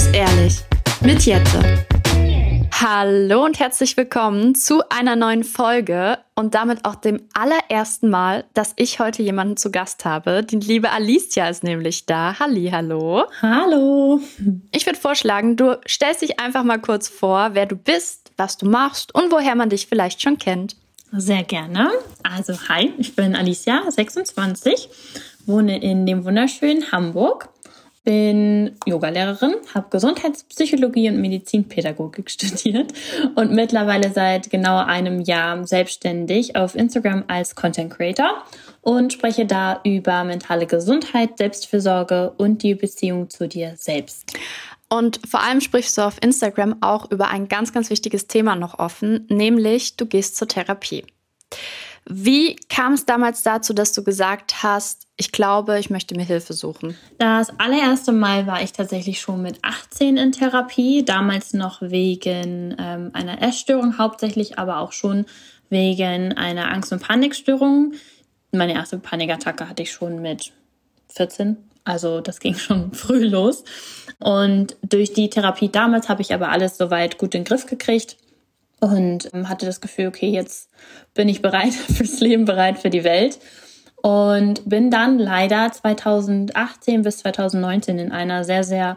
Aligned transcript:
muss 0.00 0.14
ehrlich 0.14 0.54
mit 1.02 1.26
Jette. 1.26 1.84
Hallo 2.72 3.44
und 3.44 3.58
herzlich 3.58 3.98
willkommen 3.98 4.54
zu 4.54 4.80
einer 4.88 5.14
neuen 5.14 5.44
Folge 5.44 6.16
und 6.34 6.54
damit 6.54 6.86
auch 6.86 6.94
dem 6.94 7.20
allerersten 7.34 8.08
Mal, 8.08 8.44
dass 8.54 8.72
ich 8.76 8.98
heute 8.98 9.22
jemanden 9.22 9.58
zu 9.58 9.70
Gast 9.70 10.06
habe. 10.06 10.42
Die 10.42 10.56
liebe 10.56 10.90
Alicia 10.90 11.50
ist 11.50 11.64
nämlich 11.64 12.06
da. 12.06 12.38
Halli, 12.38 12.70
hallo. 12.72 13.24
Hallo. 13.42 14.22
Ich 14.72 14.86
würde 14.86 14.98
vorschlagen, 14.98 15.56
du 15.56 15.78
stellst 15.86 16.22
dich 16.22 16.40
einfach 16.40 16.64
mal 16.64 16.80
kurz 16.80 17.06
vor, 17.08 17.50
wer 17.52 17.66
du 17.66 17.76
bist, 17.76 18.32
was 18.38 18.56
du 18.56 18.70
machst 18.70 19.14
und 19.14 19.30
woher 19.30 19.54
man 19.54 19.68
dich 19.68 19.86
vielleicht 19.86 20.22
schon 20.22 20.38
kennt. 20.38 20.76
Sehr 21.12 21.42
gerne. 21.42 21.90
Also, 22.22 22.54
hi, 22.70 22.94
ich 22.96 23.14
bin 23.16 23.36
Alicia, 23.36 23.82
26, 23.90 24.88
wohne 25.44 25.82
in 25.82 26.06
dem 26.06 26.24
wunderschönen 26.24 26.90
Hamburg 26.90 27.50
bin 28.02 28.76
Yogalehrerin, 28.86 29.54
habe 29.74 29.88
Gesundheitspsychologie 29.90 31.10
und 31.10 31.20
Medizinpädagogik 31.20 32.30
studiert 32.30 32.92
und 33.34 33.52
mittlerweile 33.52 34.10
seit 34.12 34.50
genau 34.50 34.78
einem 34.78 35.20
Jahr 35.20 35.66
selbstständig 35.66 36.56
auf 36.56 36.74
Instagram 36.74 37.24
als 37.28 37.54
Content 37.54 37.92
Creator 37.92 38.44
und 38.80 39.12
spreche 39.12 39.44
da 39.44 39.80
über 39.84 40.24
mentale 40.24 40.66
Gesundheit, 40.66 41.36
Selbstfürsorge 41.36 42.32
und 42.38 42.62
die 42.62 42.74
Beziehung 42.74 43.28
zu 43.28 43.46
dir 43.46 43.74
selbst. 43.76 44.32
Und 44.88 45.20
vor 45.28 45.42
allem 45.42 45.60
sprichst 45.60 45.96
du 45.98 46.02
auf 46.02 46.16
Instagram 46.20 46.76
auch 46.80 47.10
über 47.10 47.28
ein 47.28 47.48
ganz, 47.48 47.72
ganz 47.72 47.90
wichtiges 47.90 48.26
Thema 48.26 48.56
noch 48.56 48.78
offen, 48.78 49.26
nämlich 49.28 49.96
du 49.96 50.06
gehst 50.06 50.36
zur 50.36 50.48
Therapie. 50.48 51.04
Wie 52.08 52.56
kam 52.68 52.94
es 52.94 53.06
damals 53.06 53.42
dazu, 53.42 53.72
dass 53.72 53.92
du 53.92 54.02
gesagt 54.02 54.62
hast, 54.62 55.06
ich 55.16 55.32
glaube, 55.32 55.78
ich 55.78 55.90
möchte 55.90 56.16
mir 56.16 56.24
Hilfe 56.24 56.54
suchen? 56.54 56.96
Das 57.18 57.50
allererste 57.58 58.12
Mal 58.12 58.46
war 58.46 58.62
ich 58.62 58.72
tatsächlich 58.72 59.20
schon 59.20 59.42
mit 59.42 59.58
18 59.62 60.16
in 60.16 60.32
Therapie, 60.32 61.04
damals 61.04 61.52
noch 61.52 61.82
wegen 61.82 62.74
ähm, 62.78 63.10
einer 63.12 63.42
Essstörung 63.42 63.98
hauptsächlich, 63.98 64.58
aber 64.58 64.78
auch 64.78 64.92
schon 64.92 65.26
wegen 65.68 66.36
einer 66.36 66.72
Angst- 66.72 66.92
und 66.92 67.02
Panikstörung. 67.02 67.92
Meine 68.50 68.74
erste 68.74 68.98
Panikattacke 68.98 69.68
hatte 69.68 69.82
ich 69.82 69.92
schon 69.92 70.20
mit 70.20 70.52
14, 71.10 71.56
also 71.84 72.20
das 72.20 72.40
ging 72.40 72.54
schon 72.56 72.92
früh 72.92 73.24
los. 73.24 73.62
Und 74.18 74.76
durch 74.82 75.12
die 75.12 75.30
Therapie 75.30 75.68
damals 75.68 76.08
habe 76.08 76.22
ich 76.22 76.34
aber 76.34 76.50
alles 76.50 76.76
soweit 76.76 77.18
gut 77.18 77.34
in 77.34 77.42
den 77.42 77.46
Griff 77.46 77.66
gekriegt 77.66 78.16
und 78.80 79.32
ähm, 79.32 79.48
hatte 79.48 79.66
das 79.66 79.80
Gefühl, 79.80 80.08
okay, 80.08 80.30
jetzt 80.30 80.70
bin 81.14 81.28
ich 81.28 81.42
bereit 81.42 81.72
fürs 81.96 82.20
Leben, 82.20 82.44
bereit 82.44 82.78
für 82.78 82.90
die 82.90 83.04
Welt. 83.04 83.38
Und 84.02 84.66
bin 84.66 84.90
dann 84.90 85.18
leider 85.18 85.70
2018 85.70 87.02
bis 87.02 87.18
2019 87.18 87.98
in 87.98 88.12
einer 88.12 88.44
sehr, 88.44 88.64
sehr 88.64 88.96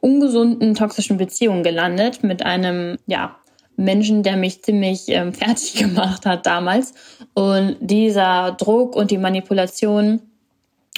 ungesunden, 0.00 0.74
toxischen 0.74 1.16
Beziehung 1.16 1.62
gelandet 1.62 2.24
mit 2.24 2.44
einem, 2.44 2.98
ja, 3.06 3.36
Menschen, 3.76 4.22
der 4.22 4.36
mich 4.36 4.62
ziemlich 4.62 5.08
ähm, 5.08 5.32
fertig 5.32 5.74
gemacht 5.74 6.26
hat 6.26 6.46
damals. 6.46 6.94
Und 7.34 7.76
dieser 7.80 8.52
Druck 8.52 8.96
und 8.96 9.10
die 9.10 9.18
Manipulation 9.18 10.20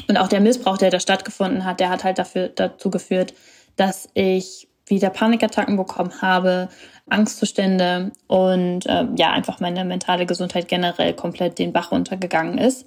und 0.09 0.17
auch 0.17 0.29
der 0.29 0.41
Missbrauch, 0.41 0.79
der 0.79 0.91
da 0.91 0.99
stattgefunden 0.99 1.65
hat, 1.65 1.81
der 1.81 1.91
hat 1.91 2.03
halt 2.03 2.19
dafür, 2.19 2.49
dazu 2.49 2.91
geführt, 2.91 3.35
dass 3.77 4.09
ich 4.15 4.69
wieder 4.87 5.11
Panikattacken 5.11 5.77
bekommen 5.77 6.21
habe, 6.21 6.69
Angstzustände 7.09 8.13
und 8.27 8.87
äh, 8.87 9.07
ja, 9.17 9.33
einfach 9.33 9.61
meine 9.61 9.85
mentale 9.85 10.27
Gesundheit 10.27 10.69
generell 10.69 11.15
komplett 11.15 11.59
den 11.59 11.73
Bach 11.73 11.93
runtergegangen 11.93 12.59
ist. 12.59 12.87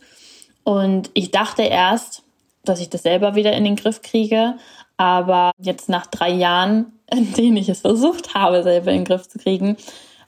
Und 0.63 1.11
ich 1.13 1.31
dachte 1.31 1.63
erst, 1.63 2.23
dass 2.65 2.81
ich 2.81 2.89
das 2.89 3.03
selber 3.03 3.35
wieder 3.35 3.53
in 3.53 3.63
den 3.63 3.75
Griff 3.75 4.01
kriege. 4.01 4.55
Aber 4.97 5.51
jetzt 5.59 5.89
nach 5.89 6.07
drei 6.07 6.31
Jahren, 6.31 6.99
in 7.11 7.33
denen 7.33 7.57
ich 7.57 7.69
es 7.69 7.81
versucht 7.81 8.33
habe, 8.36 8.63
selber 8.63 8.91
in 8.91 8.99
den 8.99 9.05
Griff 9.05 9.27
zu 9.27 9.39
kriegen, 9.39 9.77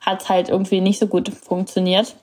hat 0.00 0.22
es 0.22 0.28
halt 0.28 0.48
irgendwie 0.48 0.80
nicht 0.80 0.98
so 0.98 1.06
gut 1.06 1.28
funktioniert. 1.28 2.16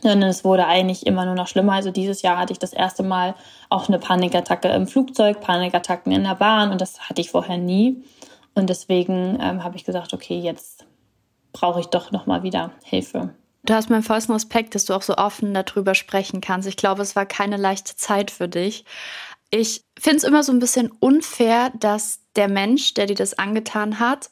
Sondern 0.00 0.30
es 0.30 0.44
wurde 0.44 0.66
eigentlich 0.66 1.06
immer 1.06 1.26
nur 1.26 1.34
noch 1.34 1.48
schlimmer. 1.48 1.72
Also 1.72 1.90
dieses 1.90 2.22
Jahr 2.22 2.38
hatte 2.38 2.52
ich 2.52 2.58
das 2.58 2.72
erste 2.72 3.02
Mal 3.02 3.34
auch 3.68 3.88
eine 3.88 3.98
Panikattacke 3.98 4.68
im 4.68 4.86
Flugzeug, 4.86 5.40
Panikattacken 5.40 6.12
in 6.12 6.24
der 6.24 6.34
Bahn 6.34 6.70
und 6.70 6.80
das 6.80 7.00
hatte 7.00 7.20
ich 7.20 7.30
vorher 7.30 7.58
nie. 7.58 8.02
Und 8.54 8.68
deswegen 8.68 9.38
ähm, 9.40 9.64
habe 9.64 9.76
ich 9.76 9.84
gesagt, 9.84 10.12
okay, 10.12 10.38
jetzt 10.38 10.86
brauche 11.52 11.80
ich 11.80 11.86
doch 11.86 12.10
noch 12.10 12.26
mal 12.26 12.42
wieder 12.42 12.72
Hilfe. 12.82 13.34
Du 13.64 13.74
hast 13.74 13.90
meinen 13.90 14.02
vollsten 14.02 14.34
Respekt, 14.34 14.74
dass 14.74 14.86
du 14.86 14.94
auch 14.94 15.02
so 15.02 15.16
offen 15.16 15.54
darüber 15.54 15.94
sprechen 15.94 16.40
kannst. 16.40 16.66
Ich 16.66 16.76
glaube, 16.76 17.02
es 17.02 17.14
war 17.14 17.26
keine 17.26 17.56
leichte 17.56 17.94
Zeit 17.96 18.30
für 18.30 18.48
dich. 18.48 18.84
Ich 19.50 19.84
finde 19.98 20.16
es 20.16 20.24
immer 20.24 20.42
so 20.42 20.52
ein 20.52 20.58
bisschen 20.58 20.90
unfair, 20.98 21.70
dass 21.78 22.20
der 22.34 22.48
Mensch, 22.48 22.94
der 22.94 23.06
dir 23.06 23.14
das 23.14 23.38
angetan 23.38 24.00
hat, 24.00 24.30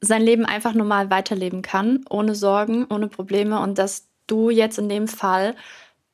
sein 0.00 0.22
Leben 0.22 0.46
einfach 0.46 0.72
normal 0.72 1.10
weiterleben 1.10 1.60
kann, 1.60 2.04
ohne 2.08 2.34
Sorgen, 2.34 2.86
ohne 2.88 3.08
Probleme 3.08 3.60
und 3.60 3.76
dass 3.78 4.08
du 4.26 4.48
jetzt 4.48 4.78
in 4.78 4.88
dem 4.88 5.08
Fall 5.08 5.56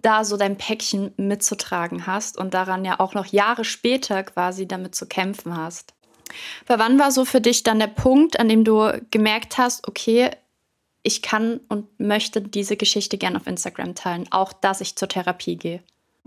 da 0.03 0.25
so 0.25 0.37
dein 0.37 0.57
Päckchen 0.57 1.13
mitzutragen 1.17 2.07
hast 2.07 2.37
und 2.37 2.55
daran 2.55 2.85
ja 2.85 2.99
auch 2.99 3.15
noch 3.15 3.27
Jahre 3.27 3.65
später 3.65 4.23
quasi 4.25 4.67
damit 4.67 4.95
zu 4.95 5.07
kämpfen 5.07 5.57
hast. 5.57 5.95
Aber 6.67 6.79
wann 6.83 6.99
war 6.99 7.11
so 7.11 7.25
für 7.25 7.41
dich 7.41 7.63
dann 7.63 7.79
der 7.79 7.87
Punkt, 7.87 8.39
an 8.39 8.49
dem 8.49 8.65
du 8.65 9.01
gemerkt 9.11 9.59
hast, 9.59 9.87
okay, 9.89 10.31
ich 11.03 11.23
kann 11.23 11.61
und 11.69 12.01
möchte 12.01 12.43
diese 12.43 12.77
Geschichte 12.77 13.17
gerne 13.17 13.37
auf 13.37 13.47
Instagram 13.47 13.95
teilen, 13.95 14.27
auch 14.31 14.53
dass 14.53 14.81
ich 14.81 14.97
zur 14.97 15.09
Therapie 15.09 15.57
gehe? 15.57 15.81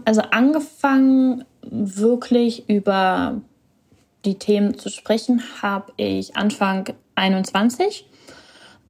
Also 0.05 0.21
angefangen 0.21 1.43
wirklich 1.61 2.69
über 2.69 3.41
die 4.25 4.35
Themen 4.35 4.77
zu 4.77 4.89
sprechen, 4.89 5.43
habe 5.61 5.91
ich 5.97 6.35
Anfang 6.37 6.93
21. 7.15 8.05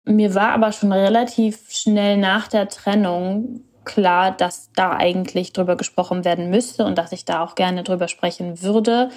Mir 0.06 0.36
war 0.36 0.52
aber 0.52 0.72
schon 0.72 0.92
relativ 0.92 1.72
schnell 1.72 2.18
nach 2.18 2.48
der 2.48 2.68
Trennung 2.70 3.62
klar, 3.86 4.32
dass 4.32 4.70
da 4.76 4.96
eigentlich 4.96 5.54
drüber 5.54 5.76
gesprochen 5.76 6.26
werden 6.26 6.50
müsste 6.50 6.86
und 6.86 6.98
dass 6.98 7.12
ich 7.12 7.26
da 7.26 7.44
auch 7.44 7.56
gerne 7.56 7.84
drüber 7.84 8.08
sprechen 8.08 8.62
würde, 8.62 9.10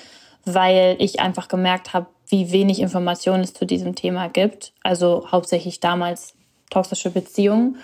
weil 0.44 0.97
ich 0.98 1.20
einfach 1.20 1.48
gemerkt 1.48 1.92
habe, 1.92 2.06
wie 2.28 2.50
wenig 2.50 2.80
Informationen 2.80 3.42
es 3.42 3.54
zu 3.54 3.66
diesem 3.66 3.94
Thema 3.94 4.28
gibt. 4.28 4.72
Also 4.82 5.26
hauptsächlich 5.30 5.80
damals 5.80 6.34
toxische 6.70 7.10
Beziehungen. 7.10 7.76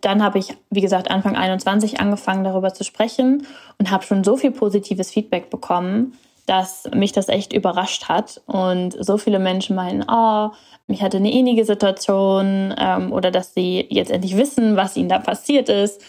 Dann 0.00 0.22
habe 0.22 0.38
ich, 0.38 0.54
wie 0.70 0.82
gesagt, 0.82 1.10
Anfang 1.10 1.34
21 1.34 1.98
angefangen, 2.00 2.44
darüber 2.44 2.74
zu 2.74 2.84
sprechen 2.84 3.46
und 3.78 3.90
habe 3.90 4.04
schon 4.04 4.22
so 4.22 4.36
viel 4.36 4.50
positives 4.50 5.10
Feedback 5.10 5.48
bekommen, 5.48 6.18
dass 6.44 6.84
mich 6.94 7.12
das 7.12 7.28
echt 7.28 7.54
überrascht 7.54 8.04
hat. 8.04 8.42
Und 8.44 8.94
so 9.02 9.16
viele 9.16 9.38
Menschen 9.38 9.74
meinen, 9.74 10.04
oh, 10.06 10.50
ich 10.88 11.02
hatte 11.02 11.16
eine 11.16 11.32
ähnliche 11.32 11.64
Situation 11.64 12.74
ähm, 12.76 13.12
oder 13.12 13.30
dass 13.30 13.54
sie 13.54 13.86
jetzt 13.88 14.10
endlich 14.10 14.36
wissen, 14.36 14.76
was 14.76 14.96
ihnen 14.98 15.08
da 15.08 15.18
passiert 15.18 15.70
ist. 15.70 16.02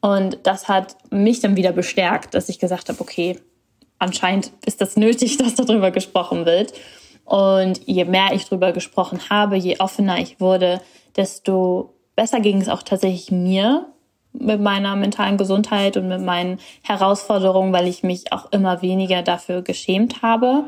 Und 0.00 0.38
das 0.44 0.68
hat 0.68 0.96
mich 1.10 1.40
dann 1.40 1.56
wieder 1.56 1.72
bestärkt, 1.72 2.34
dass 2.34 2.48
ich 2.48 2.58
gesagt 2.58 2.88
habe, 2.88 3.00
okay, 3.00 3.38
anscheinend 4.02 4.52
ist 4.66 4.80
das 4.80 4.96
nötig, 4.96 5.36
dass 5.38 5.54
darüber 5.54 5.90
gesprochen 5.90 6.44
wird. 6.44 6.72
Und 7.24 7.80
je 7.86 8.04
mehr 8.04 8.32
ich 8.32 8.46
darüber 8.46 8.72
gesprochen 8.72 9.20
habe, 9.30 9.56
je 9.56 9.78
offener 9.78 10.18
ich 10.18 10.40
wurde, 10.40 10.80
desto 11.16 11.94
besser 12.16 12.40
ging 12.40 12.60
es 12.60 12.68
auch 12.68 12.82
tatsächlich 12.82 13.30
mir 13.30 13.86
mit 14.32 14.60
meiner 14.60 14.96
mentalen 14.96 15.36
Gesundheit 15.36 15.96
und 15.96 16.08
mit 16.08 16.20
meinen 16.20 16.58
Herausforderungen, 16.82 17.72
weil 17.72 17.86
ich 17.86 18.02
mich 18.02 18.32
auch 18.32 18.50
immer 18.50 18.82
weniger 18.82 19.22
dafür 19.22 19.62
geschämt 19.62 20.22
habe. 20.22 20.64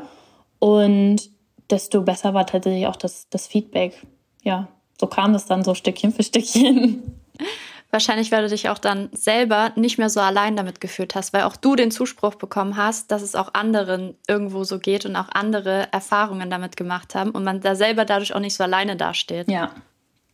Und 0.59 1.29
desto 1.69 2.03
besser 2.03 2.33
war 2.33 2.45
tatsächlich 2.45 2.87
auch 2.87 2.95
das, 2.95 3.27
das 3.29 3.47
Feedback. 3.47 4.01
Ja, 4.43 4.67
so 4.99 5.07
kam 5.07 5.33
das 5.33 5.45
dann 5.45 5.63
so 5.63 5.73
Stückchen 5.73 6.13
für 6.13 6.23
Stückchen. 6.23 7.19
Wahrscheinlich, 7.91 8.31
weil 8.31 8.41
du 8.41 8.49
dich 8.49 8.67
auch 8.69 8.77
dann 8.77 9.09
selber 9.13 9.71
nicht 9.75 9.97
mehr 9.97 10.09
so 10.09 10.19
allein 10.19 10.57
damit 10.57 10.81
gefühlt 10.81 11.15
hast, 11.15 11.31
weil 11.31 11.43
auch 11.43 11.55
du 11.55 11.75
den 11.75 11.91
Zuspruch 11.91 12.35
bekommen 12.35 12.75
hast, 12.75 13.11
dass 13.11 13.21
es 13.21 13.35
auch 13.35 13.53
anderen 13.53 14.17
irgendwo 14.27 14.63
so 14.63 14.79
geht 14.79 15.05
und 15.05 15.15
auch 15.15 15.29
andere 15.31 15.87
Erfahrungen 15.93 16.49
damit 16.49 16.75
gemacht 16.75 17.15
haben 17.15 17.31
und 17.31 17.43
man 17.43 17.61
da 17.61 17.75
selber 17.75 18.03
dadurch 18.03 18.35
auch 18.35 18.39
nicht 18.39 18.55
so 18.55 18.63
alleine 18.63 18.97
dasteht. 18.97 19.49
Ja, 19.49 19.71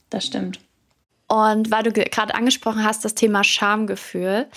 das 0.10 0.26
stimmt. 0.26 0.60
Und 1.28 1.72
weil 1.72 1.84
du 1.84 1.92
gerade 1.92 2.36
angesprochen 2.36 2.84
hast, 2.84 3.06
das 3.06 3.16
Thema 3.16 3.44
Schamgefühl. 3.44 4.48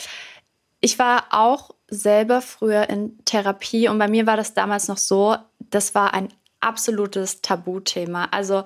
Ich 0.80 0.98
war 0.98 1.26
auch 1.30 1.70
selber 1.88 2.40
früher 2.40 2.88
in 2.88 3.22
Therapie 3.24 3.88
und 3.88 3.98
bei 3.98 4.08
mir 4.08 4.26
war 4.26 4.36
das 4.36 4.54
damals 4.54 4.88
noch 4.88 4.98
so, 4.98 5.36
das 5.58 5.94
war 5.94 6.14
ein 6.14 6.28
absolutes 6.60 7.42
Tabuthema. 7.42 8.28
Also 8.30 8.64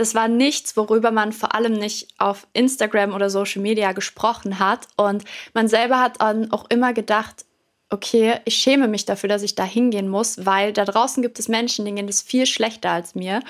das 0.00 0.14
war 0.14 0.28
nichts, 0.28 0.78
worüber 0.78 1.10
man 1.10 1.30
vor 1.30 1.54
allem 1.54 1.74
nicht 1.74 2.08
auf 2.16 2.46
Instagram 2.54 3.12
oder 3.12 3.28
Social 3.28 3.60
Media 3.60 3.92
gesprochen 3.92 4.58
hat. 4.58 4.88
Und 4.96 5.24
man 5.52 5.68
selber 5.68 6.00
hat 6.00 6.22
dann 6.22 6.50
auch 6.52 6.64
immer 6.70 6.94
gedacht, 6.94 7.44
okay, 7.90 8.36
ich 8.46 8.54
schäme 8.54 8.88
mich 8.88 9.04
dafür, 9.04 9.28
dass 9.28 9.42
ich 9.42 9.56
da 9.56 9.64
hingehen 9.64 10.08
muss, 10.08 10.46
weil 10.46 10.72
da 10.72 10.86
draußen 10.86 11.22
gibt 11.22 11.38
es 11.38 11.48
Menschen, 11.48 11.84
denen 11.84 11.98
geht 11.98 12.08
es 12.08 12.22
viel 12.22 12.46
schlechter 12.46 12.92
als 12.92 13.14
mir. 13.14 13.40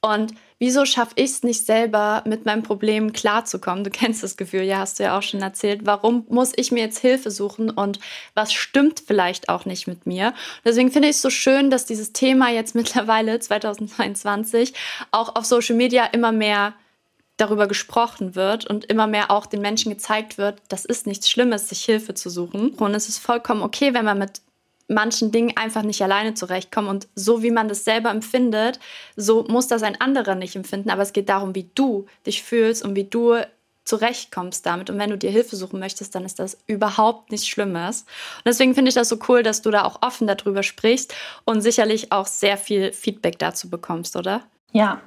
Und 0.00 0.34
wieso 0.60 0.84
schaffe 0.84 1.14
ich 1.16 1.30
es 1.30 1.42
nicht 1.42 1.66
selber, 1.66 2.22
mit 2.26 2.44
meinem 2.44 2.62
Problem 2.62 3.12
klarzukommen? 3.12 3.82
Du 3.82 3.90
kennst 3.90 4.22
das 4.22 4.36
Gefühl, 4.36 4.62
ja, 4.62 4.78
hast 4.78 5.00
du 5.00 5.02
ja 5.02 5.18
auch 5.18 5.22
schon 5.22 5.42
erzählt. 5.42 5.80
Warum 5.84 6.24
muss 6.28 6.52
ich 6.54 6.70
mir 6.70 6.84
jetzt 6.84 6.98
Hilfe 6.98 7.32
suchen 7.32 7.70
und 7.70 7.98
was 8.34 8.52
stimmt 8.52 9.02
vielleicht 9.04 9.48
auch 9.48 9.64
nicht 9.64 9.88
mit 9.88 10.06
mir? 10.06 10.34
Deswegen 10.64 10.92
finde 10.92 11.08
ich 11.08 11.16
es 11.16 11.22
so 11.22 11.30
schön, 11.30 11.70
dass 11.70 11.86
dieses 11.86 12.12
Thema 12.12 12.50
jetzt 12.50 12.74
mittlerweile 12.76 13.40
2022 13.40 14.74
auch 15.10 15.34
auf 15.34 15.46
Social 15.46 15.74
Media 15.74 16.04
immer 16.04 16.30
mehr 16.30 16.74
darüber 17.38 17.66
gesprochen 17.66 18.34
wird 18.34 18.66
und 18.66 18.84
immer 18.84 19.06
mehr 19.06 19.30
auch 19.30 19.46
den 19.46 19.62
Menschen 19.62 19.90
gezeigt 19.90 20.36
wird, 20.36 20.60
das 20.68 20.84
ist 20.84 21.06
nichts 21.06 21.30
Schlimmes, 21.30 21.70
sich 21.70 21.82
Hilfe 21.82 22.12
zu 22.12 22.28
suchen. 22.28 22.70
Und 22.74 22.94
es 22.94 23.08
ist 23.08 23.18
vollkommen 23.18 23.62
okay, 23.62 23.94
wenn 23.94 24.04
man 24.04 24.18
mit 24.18 24.42
manchen 24.90 25.30
Dingen 25.32 25.56
einfach 25.56 25.82
nicht 25.82 26.02
alleine 26.02 26.34
zurechtkommen. 26.34 26.88
Und 26.88 27.08
so 27.14 27.42
wie 27.42 27.50
man 27.50 27.68
das 27.68 27.84
selber 27.84 28.10
empfindet, 28.10 28.80
so 29.16 29.44
muss 29.44 29.68
das 29.68 29.82
ein 29.82 30.00
anderer 30.00 30.34
nicht 30.34 30.56
empfinden. 30.56 30.90
Aber 30.90 31.02
es 31.02 31.12
geht 31.12 31.28
darum, 31.28 31.54
wie 31.54 31.70
du 31.74 32.06
dich 32.26 32.42
fühlst 32.42 32.84
und 32.84 32.96
wie 32.96 33.04
du 33.04 33.36
zurechtkommst 33.84 34.66
damit. 34.66 34.90
Und 34.90 34.98
wenn 34.98 35.10
du 35.10 35.18
dir 35.18 35.30
Hilfe 35.30 35.56
suchen 35.56 35.80
möchtest, 35.80 36.14
dann 36.14 36.24
ist 36.24 36.38
das 36.38 36.58
überhaupt 36.66 37.30
nichts 37.30 37.48
Schlimmes. 37.48 38.02
Und 38.02 38.46
deswegen 38.46 38.74
finde 38.74 38.90
ich 38.90 38.94
das 38.94 39.08
so 39.08 39.18
cool, 39.28 39.42
dass 39.42 39.62
du 39.62 39.70
da 39.70 39.84
auch 39.84 40.02
offen 40.02 40.26
darüber 40.26 40.62
sprichst 40.62 41.14
und 41.44 41.60
sicherlich 41.60 42.12
auch 42.12 42.26
sehr 42.26 42.56
viel 42.56 42.92
Feedback 42.92 43.38
dazu 43.38 43.70
bekommst, 43.70 44.16
oder? 44.16 44.42
Ja, 44.72 45.00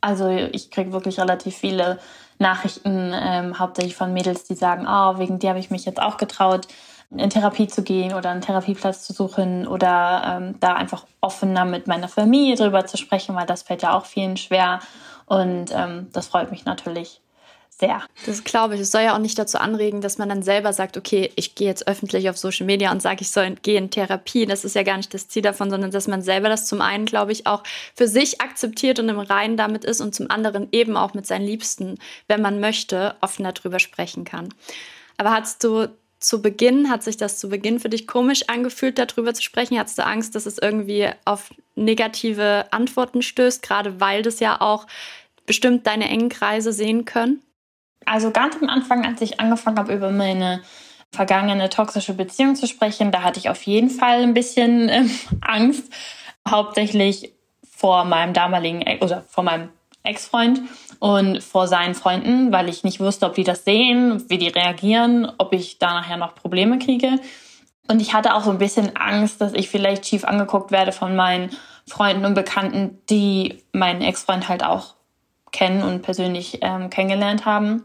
also 0.00 0.28
ich 0.28 0.70
kriege 0.70 0.92
wirklich 0.92 1.18
relativ 1.18 1.56
viele 1.56 1.98
Nachrichten, 2.38 3.12
ähm, 3.14 3.58
hauptsächlich 3.58 3.96
von 3.96 4.12
Mädels, 4.12 4.44
die 4.44 4.54
sagen, 4.54 4.86
oh, 4.88 5.18
wegen 5.18 5.40
dir 5.40 5.50
habe 5.50 5.58
ich 5.58 5.70
mich 5.70 5.84
jetzt 5.84 6.00
auch 6.00 6.16
getraut, 6.16 6.68
in 7.10 7.30
Therapie 7.30 7.68
zu 7.68 7.82
gehen 7.82 8.12
oder 8.12 8.30
einen 8.30 8.42
Therapieplatz 8.42 9.06
zu 9.06 9.12
suchen 9.12 9.66
oder 9.66 10.22
ähm, 10.26 10.60
da 10.60 10.74
einfach 10.74 11.06
offener 11.20 11.64
mit 11.64 11.86
meiner 11.86 12.08
Familie 12.08 12.56
drüber 12.56 12.84
zu 12.86 12.96
sprechen, 12.96 13.34
weil 13.34 13.46
das 13.46 13.62
fällt 13.62 13.82
ja 13.82 13.96
auch 13.96 14.04
vielen 14.04 14.36
schwer. 14.36 14.80
Und 15.24 15.72
ähm, 15.74 16.08
das 16.12 16.28
freut 16.28 16.50
mich 16.50 16.64
natürlich 16.64 17.20
sehr. 17.70 18.02
Das 18.26 18.44
glaube 18.44 18.74
ich. 18.74 18.80
Es 18.80 18.90
soll 18.90 19.02
ja 19.02 19.14
auch 19.14 19.20
nicht 19.20 19.38
dazu 19.38 19.58
anregen, 19.58 20.00
dass 20.00 20.18
man 20.18 20.28
dann 20.28 20.42
selber 20.42 20.72
sagt, 20.72 20.96
okay, 20.96 21.30
ich 21.36 21.54
gehe 21.54 21.68
jetzt 21.68 21.86
öffentlich 21.86 22.28
auf 22.28 22.36
Social 22.36 22.66
Media 22.66 22.90
und 22.90 23.00
sage, 23.00 23.22
ich 23.22 23.30
soll 23.30 23.54
gehe 23.62 23.78
in 23.78 23.90
Therapie. 23.90 24.46
Das 24.46 24.64
ist 24.64 24.74
ja 24.74 24.82
gar 24.82 24.96
nicht 24.96 25.14
das 25.14 25.28
Ziel 25.28 25.42
davon, 25.42 25.70
sondern 25.70 25.90
dass 25.90 26.08
man 26.08 26.20
selber 26.20 26.48
das 26.48 26.66
zum 26.66 26.80
einen, 26.80 27.06
glaube 27.06 27.32
ich, 27.32 27.46
auch 27.46 27.62
für 27.94 28.08
sich 28.08 28.40
akzeptiert 28.40 28.98
und 28.98 29.08
im 29.08 29.20
Reinen 29.20 29.56
damit 29.56 29.84
ist 29.84 30.00
und 30.00 30.14
zum 30.14 30.30
anderen 30.30 30.68
eben 30.72 30.96
auch 30.96 31.14
mit 31.14 31.26
seinen 31.26 31.46
Liebsten, 31.46 31.98
wenn 32.26 32.42
man 32.42 32.60
möchte, 32.60 33.14
offener 33.20 33.52
darüber 33.52 33.78
sprechen 33.78 34.24
kann. 34.24 34.48
Aber 35.16 35.30
hast 35.30 35.62
du 35.62 35.88
zu 36.20 36.42
Beginn, 36.42 36.90
hat 36.90 37.02
sich 37.02 37.16
das 37.16 37.38
zu 37.38 37.48
Beginn 37.48 37.80
für 37.80 37.88
dich 37.88 38.06
komisch 38.06 38.48
angefühlt, 38.48 38.98
darüber 38.98 39.34
zu 39.34 39.42
sprechen? 39.42 39.78
Hattest 39.78 39.98
du 39.98 40.04
Angst, 40.04 40.34
dass 40.34 40.46
es 40.46 40.58
irgendwie 40.58 41.08
auf 41.24 41.50
negative 41.74 42.66
Antworten 42.70 43.22
stößt, 43.22 43.62
gerade 43.62 44.00
weil 44.00 44.22
das 44.22 44.40
ja 44.40 44.60
auch 44.60 44.86
bestimmt 45.46 45.86
deine 45.86 46.08
engen 46.08 46.28
Kreise 46.28 46.72
sehen 46.72 47.04
können? 47.04 47.42
Also 48.04 48.30
ganz 48.30 48.56
am 48.60 48.68
Anfang, 48.68 49.04
als 49.04 49.20
ich 49.20 49.40
angefangen 49.40 49.78
habe, 49.78 49.94
über 49.94 50.10
meine 50.10 50.62
vergangene 51.12 51.68
toxische 51.70 52.14
Beziehung 52.14 52.54
zu 52.54 52.66
sprechen, 52.66 53.12
da 53.12 53.22
hatte 53.22 53.38
ich 53.38 53.48
auf 53.48 53.62
jeden 53.62 53.90
Fall 53.90 54.22
ein 54.22 54.34
bisschen 54.34 54.88
äh, 54.88 55.04
Angst, 55.40 55.92
hauptsächlich 56.48 57.32
vor 57.70 58.04
meinem 58.04 58.32
damaligen 58.32 58.84
oder 59.00 59.22
vor 59.22 59.44
meinem 59.44 59.68
Ex-Freund 60.02 60.62
und 60.98 61.42
vor 61.42 61.68
seinen 61.68 61.94
Freunden, 61.94 62.52
weil 62.52 62.68
ich 62.68 62.84
nicht 62.84 63.00
wusste, 63.00 63.26
ob 63.26 63.34
die 63.34 63.44
das 63.44 63.64
sehen, 63.64 64.24
wie 64.28 64.38
die 64.38 64.48
reagieren, 64.48 65.30
ob 65.38 65.52
ich 65.52 65.78
da 65.78 65.94
nachher 65.94 66.16
noch 66.16 66.34
Probleme 66.34 66.78
kriege. 66.78 67.20
Und 67.90 68.00
ich 68.00 68.14
hatte 68.14 68.34
auch 68.34 68.42
so 68.42 68.50
ein 68.50 68.58
bisschen 68.58 68.96
Angst, 68.96 69.40
dass 69.40 69.54
ich 69.54 69.68
vielleicht 69.68 70.06
schief 70.06 70.24
angeguckt 70.24 70.70
werde 70.70 70.92
von 70.92 71.16
meinen 71.16 71.50
Freunden 71.86 72.24
und 72.24 72.34
Bekannten, 72.34 72.98
die 73.08 73.62
meinen 73.72 74.02
Ex-Freund 74.02 74.48
halt 74.48 74.64
auch 74.64 74.94
kennen 75.52 75.82
und 75.82 76.02
persönlich 76.02 76.58
ähm, 76.60 76.90
kennengelernt 76.90 77.46
haben 77.46 77.84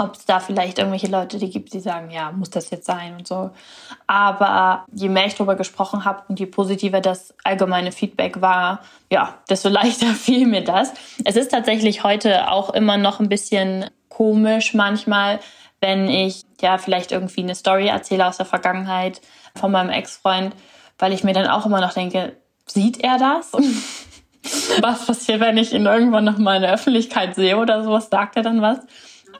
ob 0.00 0.14
es 0.14 0.24
da 0.24 0.40
vielleicht 0.40 0.78
irgendwelche 0.78 1.06
Leute 1.06 1.38
die 1.38 1.50
gibt, 1.50 1.72
die 1.72 1.80
sagen, 1.80 2.10
ja, 2.10 2.32
muss 2.32 2.50
das 2.50 2.70
jetzt 2.70 2.86
sein 2.86 3.16
und 3.16 3.26
so. 3.28 3.50
Aber 4.06 4.84
je 4.92 5.08
mehr 5.08 5.26
ich 5.26 5.34
darüber 5.34 5.54
gesprochen 5.54 6.04
habe 6.04 6.22
und 6.28 6.40
je 6.40 6.46
positiver 6.46 7.00
das 7.00 7.34
allgemeine 7.44 7.92
Feedback 7.92 8.40
war, 8.40 8.80
ja, 9.10 9.38
desto 9.48 9.68
leichter 9.70 10.06
fiel 10.14 10.46
mir 10.46 10.64
das. 10.64 10.92
Es 11.24 11.36
ist 11.36 11.50
tatsächlich 11.50 12.04
heute 12.04 12.50
auch 12.50 12.70
immer 12.70 12.96
noch 12.96 13.20
ein 13.20 13.28
bisschen 13.28 13.86
komisch 14.08 14.74
manchmal, 14.74 15.40
wenn 15.80 16.08
ich 16.08 16.42
ja 16.60 16.78
vielleicht 16.78 17.12
irgendwie 17.12 17.42
eine 17.42 17.54
Story 17.54 17.88
erzähle 17.88 18.26
aus 18.26 18.36
der 18.36 18.46
Vergangenheit 18.46 19.20
von 19.54 19.72
meinem 19.72 19.90
Ex-Freund, 19.90 20.54
weil 20.98 21.12
ich 21.12 21.24
mir 21.24 21.32
dann 21.32 21.46
auch 21.46 21.64
immer 21.64 21.80
noch 21.80 21.94
denke, 21.94 22.36
sieht 22.66 23.02
er 23.02 23.18
das? 23.18 23.52
was 24.80 25.06
passiert, 25.06 25.40
wenn 25.40 25.56
ich 25.56 25.72
ihn 25.72 25.86
irgendwann 25.86 26.24
noch 26.24 26.38
mal 26.38 26.56
in 26.56 26.62
der 26.62 26.72
Öffentlichkeit 26.72 27.34
sehe 27.34 27.56
oder 27.56 27.82
sowas? 27.84 28.08
Sagt 28.10 28.36
er 28.36 28.42
dann 28.42 28.62
was? 28.62 28.78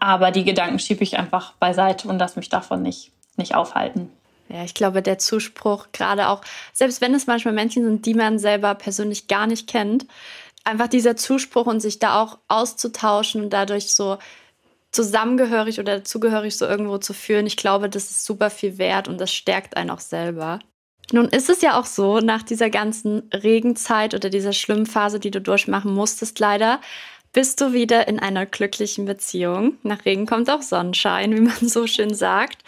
Aber 0.00 0.31
die 0.31 0.44
Gedanken 0.44 0.79
schiebe 0.79 1.05
ich 1.05 1.19
einfach 1.19 1.52
beiseite 1.55 2.08
und 2.08 2.19
lasse 2.19 2.38
mich 2.38 2.49
davon 2.49 2.82
nicht, 2.82 3.12
nicht 3.37 3.55
aufhalten. 3.55 4.11
Ja, 4.49 4.64
ich 4.64 4.75
glaube, 4.75 5.00
der 5.00 5.19
Zuspruch, 5.19 5.88
gerade 5.93 6.29
auch, 6.29 6.41
selbst 6.73 7.00
wenn 7.00 7.14
es 7.14 7.29
manchmal 7.29 7.55
Menschen 7.55 7.85
sind, 7.85 8.05
die 8.05 8.14
man 8.14 8.38
selber 8.41 8.75
persönlich 8.75 9.29
gar 9.29 9.47
nicht 9.47 9.69
kennt, 9.69 10.06
einfach 10.64 10.88
dieser 10.88 11.14
Zuspruch 11.14 11.67
und 11.67 11.81
sich 11.81 12.00
da 12.00 12.20
auch 12.20 12.38
auszutauschen 12.49 13.43
und 13.43 13.50
dadurch 13.50 13.94
so 13.94 14.19
zusammengehörig 14.91 15.79
oder 15.79 16.02
zugehörig 16.02 16.56
so 16.56 16.67
irgendwo 16.67 16.99
zu 16.99 17.14
fühlen, 17.14 17.47
ich 17.47 17.56
glaube, 17.56 17.88
das 17.88 18.11
ist 18.11 18.25
super 18.25 18.50
viel 18.50 18.79
wert 18.79 19.06
und 19.06 19.20
das 19.20 19.32
stärkt 19.32 19.76
einen 19.76 19.91
auch 19.91 20.00
selber. 20.00 20.58
Nun 21.12 21.29
ist 21.29 21.49
es 21.49 21.61
ja 21.61 21.79
auch 21.79 21.87
so, 21.87 22.19
nach 22.19 22.43
dieser 22.43 22.70
ganzen 22.70 23.29
Regenzeit 23.32 24.14
oder 24.14 24.31
dieser 24.31 24.52
schlimmen 24.52 24.87
Phase, 24.87 25.20
die 25.20 25.31
du 25.31 25.41
durchmachen 25.41 25.93
musstest, 25.93 26.38
leider, 26.38 26.81
bist 27.32 27.61
du 27.61 27.73
wieder 27.73 28.09
in 28.09 28.19
einer 28.19 28.47
glücklichen 28.47 29.05
Beziehung. 29.05 29.75
Nach 29.82 30.05
Regen 30.05 30.27
kommt 30.27 30.50
auch 30.50 30.62
Sonnenschein, 30.62 31.35
wie 31.35 31.41
man 31.41 31.56
so 31.61 31.87
schön 31.87 32.15
sagt. 32.15 32.59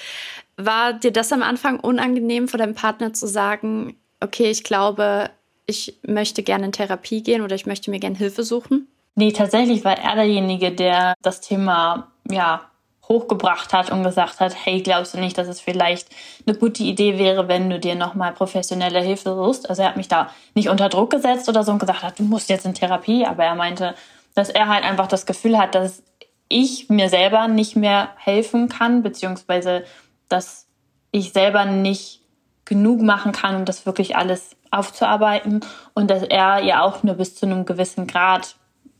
War 0.56 0.92
dir 0.92 1.12
das 1.12 1.32
am 1.32 1.42
Anfang 1.42 1.80
unangenehm, 1.80 2.48
vor 2.48 2.58
deinem 2.58 2.74
Partner 2.74 3.12
zu 3.12 3.26
sagen, 3.26 3.96
okay, 4.20 4.50
ich 4.50 4.64
glaube, 4.64 5.30
ich 5.66 5.98
möchte 6.06 6.42
gerne 6.42 6.66
in 6.66 6.72
Therapie 6.72 7.22
gehen 7.22 7.42
oder 7.42 7.54
ich 7.54 7.66
möchte 7.66 7.90
mir 7.90 7.98
gerne 7.98 8.16
Hilfe 8.16 8.44
suchen? 8.44 8.88
Nee, 9.14 9.32
tatsächlich 9.32 9.84
war 9.84 9.98
er 9.98 10.14
derjenige, 10.14 10.72
der 10.72 11.14
das 11.22 11.40
Thema 11.40 12.12
ja 12.30 12.62
hochgebracht 13.08 13.72
hat 13.72 13.90
und 13.90 14.04
gesagt 14.04 14.40
hat, 14.40 14.54
hey, 14.64 14.80
glaubst 14.80 15.14
du 15.14 15.18
nicht, 15.18 15.36
dass 15.36 15.48
es 15.48 15.60
vielleicht 15.60 16.08
eine 16.46 16.56
gute 16.56 16.82
Idee 16.82 17.18
wäre, 17.18 17.48
wenn 17.48 17.68
du 17.68 17.78
dir 17.78 17.94
nochmal 17.94 18.32
professionelle 18.32 19.00
Hilfe 19.00 19.34
suchst? 19.34 19.68
Also 19.68 19.82
er 19.82 19.88
hat 19.88 19.96
mich 19.96 20.08
da 20.08 20.30
nicht 20.54 20.68
unter 20.68 20.88
Druck 20.88 21.10
gesetzt 21.10 21.48
oder 21.48 21.64
so 21.64 21.72
und 21.72 21.78
gesagt, 21.78 22.18
du 22.18 22.22
musst 22.22 22.48
jetzt 22.48 22.64
in 22.64 22.74
Therapie, 22.74 23.26
aber 23.26 23.44
er 23.44 23.54
meinte, 23.54 23.94
dass 24.34 24.48
er 24.48 24.68
halt 24.68 24.84
einfach 24.84 25.06
das 25.06 25.26
Gefühl 25.26 25.58
hat, 25.58 25.74
dass 25.74 26.02
ich 26.48 26.88
mir 26.88 27.08
selber 27.08 27.48
nicht 27.48 27.76
mehr 27.76 28.10
helfen 28.16 28.68
kann, 28.68 29.02
beziehungsweise 29.02 29.84
dass 30.28 30.66
ich 31.10 31.32
selber 31.32 31.64
nicht 31.64 32.22
genug 32.64 33.02
machen 33.02 33.32
kann, 33.32 33.56
um 33.56 33.64
das 33.64 33.86
wirklich 33.86 34.16
alles 34.16 34.56
aufzuarbeiten. 34.70 35.60
Und 35.94 36.10
dass 36.10 36.22
er 36.22 36.60
ja 36.60 36.82
auch 36.82 37.02
nur 37.02 37.14
bis 37.14 37.34
zu 37.34 37.46
einem 37.46 37.64
gewissen 37.64 38.06
Grad 38.06 38.56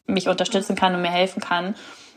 mich 0.06 0.28
unterstützen 0.28 0.76
kann 0.76 0.94
und 0.94 1.02
mir 1.02 1.10
helfen 1.10 1.40
kann. 1.40 1.74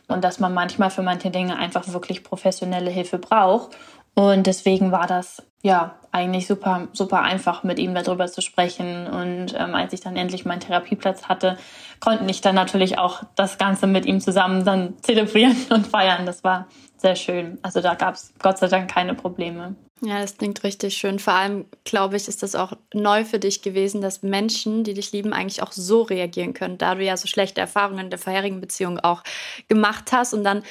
Und 0.07 0.23
dass 0.23 0.39
man 0.39 0.53
manchmal 0.53 0.89
für 0.89 1.01
manche 1.01 1.31
Dinge 1.31 1.57
einfach 1.57 1.87
wirklich 1.87 2.23
professionelle 2.23 2.91
Hilfe 2.91 3.17
braucht 3.17 3.75
und 4.15 4.47
deswegen 4.47 4.91
war 4.91 5.07
das 5.07 5.43
ja 5.61 5.99
eigentlich 6.11 6.47
super, 6.47 6.87
super 6.93 7.21
einfach, 7.21 7.63
mit 7.63 7.79
ihm 7.79 7.93
darüber 7.93 8.27
zu 8.27 8.41
sprechen. 8.41 9.07
Und 9.07 9.53
ähm, 9.57 9.75
als 9.75 9.91
ich 9.91 9.99
dann 9.99 10.15
endlich 10.15 10.45
meinen 10.45 10.61
Therapieplatz 10.61 11.23
hatte, 11.27 11.57
konnte 11.99 12.25
ich 12.29 12.39
dann 12.39 12.55
natürlich 12.55 12.97
auch 12.97 13.23
das 13.35 13.57
Ganze 13.57 13.85
mit 13.85 14.05
ihm 14.05 14.21
zusammen 14.21 14.63
dann 14.63 14.93
zelebrieren 15.01 15.57
und 15.69 15.87
feiern. 15.87 16.25
Das 16.25 16.43
war 16.45 16.67
sehr 16.97 17.15
schön. 17.15 17.59
Also 17.61 17.81
da 17.81 17.95
gab 17.95 18.15
es 18.15 18.33
Gott 18.39 18.57
sei 18.57 18.67
Dank 18.67 18.89
keine 18.89 19.13
Probleme. 19.13 19.75
Ja, 20.01 20.21
das 20.21 20.37
klingt 20.37 20.63
richtig 20.63 20.95
schön. 20.95 21.19
Vor 21.19 21.33
allem, 21.33 21.65
glaube 21.83 22.15
ich, 22.15 22.27
ist 22.27 22.43
das 22.43 22.55
auch 22.55 22.73
neu 22.93 23.25
für 23.25 23.39
dich 23.39 23.61
gewesen, 23.61 24.01
dass 24.01 24.23
Menschen, 24.23 24.83
die 24.83 24.93
dich 24.93 25.11
lieben, 25.11 25.33
eigentlich 25.33 25.63
auch 25.63 25.71
so 25.71 26.01
reagieren 26.03 26.53
können, 26.53 26.77
da 26.77 26.95
du 26.95 27.03
ja 27.03 27.17
so 27.17 27.27
schlechte 27.27 27.61
Erfahrungen 27.61 28.05
in 28.05 28.09
der 28.09 28.19
vorherigen 28.19 28.61
Beziehung 28.61 28.99
auch 28.99 29.23
gemacht 29.67 30.11
hast 30.11 30.33
und 30.33 30.43
dann 30.43 30.63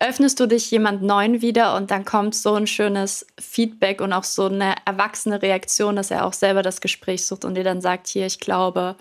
öffnest 0.00 0.38
du 0.38 0.46
dich 0.46 0.70
jemand 0.70 1.02
Neuen 1.02 1.42
wieder 1.42 1.74
und 1.74 1.90
dann 1.90 2.04
kommt 2.04 2.34
so 2.34 2.54
ein 2.54 2.66
schönes 2.66 3.26
Feedback 3.38 4.00
und 4.00 4.12
auch 4.12 4.24
so 4.24 4.46
eine 4.46 4.74
erwachsene 4.84 5.42
Reaktion, 5.42 5.96
dass 5.96 6.10
er 6.10 6.24
auch 6.24 6.32
selber 6.32 6.62
das 6.62 6.80
Gespräch 6.80 7.26
sucht 7.26 7.44
und 7.44 7.54
dir 7.54 7.64
dann 7.64 7.80
sagt, 7.80 8.06
hier, 8.06 8.26
ich 8.26 8.38
glaube, 8.38 8.96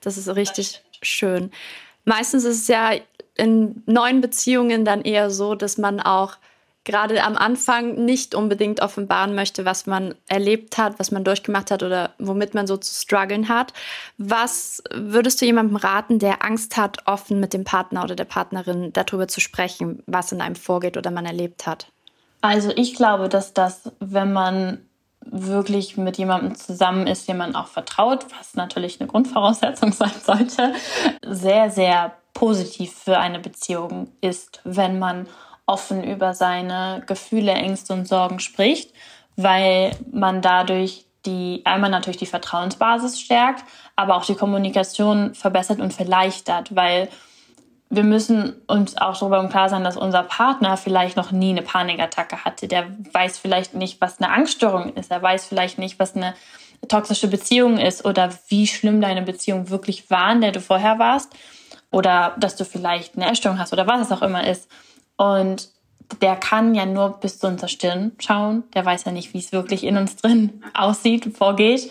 das 0.00 0.16
ist 0.16 0.28
richtig 0.28 0.82
schön. 1.02 1.50
Meistens 2.04 2.44
ist 2.44 2.62
es 2.62 2.68
ja 2.68 2.92
in 3.36 3.82
neuen 3.86 4.20
Beziehungen 4.20 4.84
dann 4.84 5.02
eher 5.02 5.30
so, 5.30 5.54
dass 5.54 5.76
man 5.76 6.00
auch 6.00 6.36
gerade 6.88 7.22
am 7.22 7.36
Anfang 7.36 8.06
nicht 8.06 8.34
unbedingt 8.34 8.80
offenbaren 8.80 9.34
möchte, 9.34 9.66
was 9.66 9.84
man 9.84 10.14
erlebt 10.26 10.78
hat, 10.78 10.98
was 10.98 11.10
man 11.10 11.22
durchgemacht 11.22 11.70
hat 11.70 11.82
oder 11.82 12.12
womit 12.18 12.54
man 12.54 12.66
so 12.66 12.78
zu 12.78 12.94
strugglen 12.94 13.50
hat. 13.50 13.74
Was 14.16 14.82
würdest 14.90 15.40
du 15.40 15.44
jemandem 15.44 15.76
raten, 15.76 16.18
der 16.18 16.42
Angst 16.42 16.78
hat, 16.78 17.06
offen 17.06 17.40
mit 17.40 17.52
dem 17.52 17.64
Partner 17.64 18.04
oder 18.04 18.16
der 18.16 18.24
Partnerin 18.24 18.90
darüber 18.94 19.28
zu 19.28 19.40
sprechen, 19.40 20.02
was 20.06 20.32
in 20.32 20.40
einem 20.40 20.56
vorgeht 20.56 20.96
oder 20.96 21.10
man 21.10 21.26
erlebt 21.26 21.66
hat? 21.66 21.88
Also 22.40 22.70
ich 22.74 22.94
glaube, 22.94 23.28
dass 23.28 23.52
das, 23.52 23.92
wenn 24.00 24.32
man 24.32 24.80
wirklich 25.20 25.98
mit 25.98 26.16
jemandem 26.16 26.54
zusammen 26.54 27.06
ist, 27.06 27.28
dem 27.28 27.36
man 27.36 27.54
auch 27.54 27.66
vertraut, 27.66 28.24
was 28.38 28.54
natürlich 28.54 28.98
eine 28.98 29.10
Grundvoraussetzung 29.10 29.92
sein 29.92 30.12
sollte, 30.24 30.72
sehr, 31.26 31.70
sehr 31.70 32.14
positiv 32.32 32.94
für 32.94 33.18
eine 33.18 33.40
Beziehung 33.40 34.08
ist, 34.22 34.62
wenn 34.64 34.98
man 34.98 35.26
offen 35.68 36.02
über 36.02 36.34
seine 36.34 37.02
Gefühle, 37.06 37.52
Ängste 37.52 37.92
und 37.92 38.08
Sorgen 38.08 38.40
spricht, 38.40 38.92
weil 39.36 39.92
man 40.10 40.42
dadurch 40.42 41.04
die 41.26 41.62
einmal 41.64 41.90
natürlich 41.90 42.16
die 42.16 42.26
Vertrauensbasis 42.26 43.20
stärkt, 43.20 43.64
aber 43.96 44.16
auch 44.16 44.24
die 44.24 44.34
Kommunikation 44.34 45.34
verbessert 45.34 45.80
und 45.80 45.92
verleichtert, 45.92 46.74
weil 46.74 47.08
wir 47.90 48.04
müssen 48.04 48.60
uns 48.66 48.96
auch 48.98 49.18
darüber 49.18 49.40
im 49.40 49.48
Klar 49.48 49.68
sein, 49.68 49.84
dass 49.84 49.96
unser 49.96 50.22
Partner 50.22 50.76
vielleicht 50.76 51.16
noch 51.16 51.32
nie 51.32 51.50
eine 51.50 51.62
Panikattacke 51.62 52.44
hatte. 52.44 52.68
Der 52.68 52.86
weiß 53.12 53.38
vielleicht 53.38 53.74
nicht, 53.74 54.00
was 54.00 54.20
eine 54.20 54.30
Angststörung 54.30 54.92
ist. 54.94 55.10
Er 55.10 55.22
weiß 55.22 55.46
vielleicht 55.46 55.78
nicht, 55.78 55.98
was 55.98 56.14
eine 56.14 56.34
toxische 56.86 57.28
Beziehung 57.28 57.78
ist 57.78 58.04
oder 58.04 58.30
wie 58.48 58.66
schlimm 58.66 59.00
deine 59.00 59.22
Beziehung 59.22 59.70
wirklich 59.70 60.10
war, 60.10 60.32
in 60.32 60.42
der 60.42 60.52
du 60.52 60.60
vorher 60.60 60.98
warst. 60.98 61.32
Oder 61.90 62.34
dass 62.38 62.56
du 62.56 62.66
vielleicht 62.66 63.16
eine 63.16 63.30
Essstörung 63.30 63.58
hast 63.58 63.72
oder 63.72 63.86
was 63.86 64.02
es 64.02 64.12
auch 64.12 64.22
immer 64.22 64.46
ist. 64.46 64.70
Und 65.18 65.68
der 66.22 66.36
kann 66.36 66.74
ja 66.74 66.86
nur 66.86 67.20
bis 67.20 67.38
zu 67.38 67.46
unserer 67.46 67.68
Stirn 67.68 68.12
schauen. 68.18 68.64
Der 68.74 68.86
weiß 68.86 69.04
ja 69.04 69.12
nicht, 69.12 69.34
wie 69.34 69.38
es 69.38 69.52
wirklich 69.52 69.84
in 69.84 69.98
uns 69.98 70.16
drin 70.16 70.64
aussieht, 70.74 71.36
vorgeht. 71.36 71.90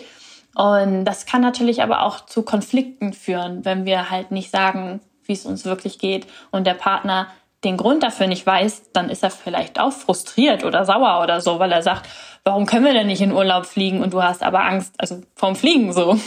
Und 0.56 1.04
das 1.04 1.24
kann 1.24 1.40
natürlich 1.40 1.82
aber 1.82 2.02
auch 2.02 2.26
zu 2.26 2.42
Konflikten 2.42 3.12
führen, 3.12 3.64
wenn 3.64 3.84
wir 3.84 4.10
halt 4.10 4.32
nicht 4.32 4.50
sagen, 4.50 5.00
wie 5.24 5.34
es 5.34 5.46
uns 5.46 5.64
wirklich 5.64 6.00
geht 6.00 6.26
und 6.50 6.66
der 6.66 6.74
Partner 6.74 7.28
den 7.64 7.76
Grund 7.76 8.02
dafür 8.02 8.26
nicht 8.26 8.46
weiß, 8.46 8.92
dann 8.92 9.10
ist 9.10 9.22
er 9.22 9.30
vielleicht 9.30 9.80
auch 9.80 9.92
frustriert 9.92 10.64
oder 10.64 10.84
sauer 10.84 11.22
oder 11.22 11.40
so, 11.40 11.58
weil 11.58 11.72
er 11.72 11.82
sagt, 11.82 12.08
warum 12.44 12.66
können 12.66 12.84
wir 12.84 12.92
denn 12.92 13.08
nicht 13.08 13.20
in 13.20 13.32
Urlaub 13.32 13.66
fliegen 13.66 14.02
und 14.02 14.14
du 14.14 14.22
hast 14.22 14.42
aber 14.42 14.64
Angst, 14.64 14.94
also 14.98 15.20
vom 15.34 15.56
Fliegen 15.56 15.92
so. 15.92 16.18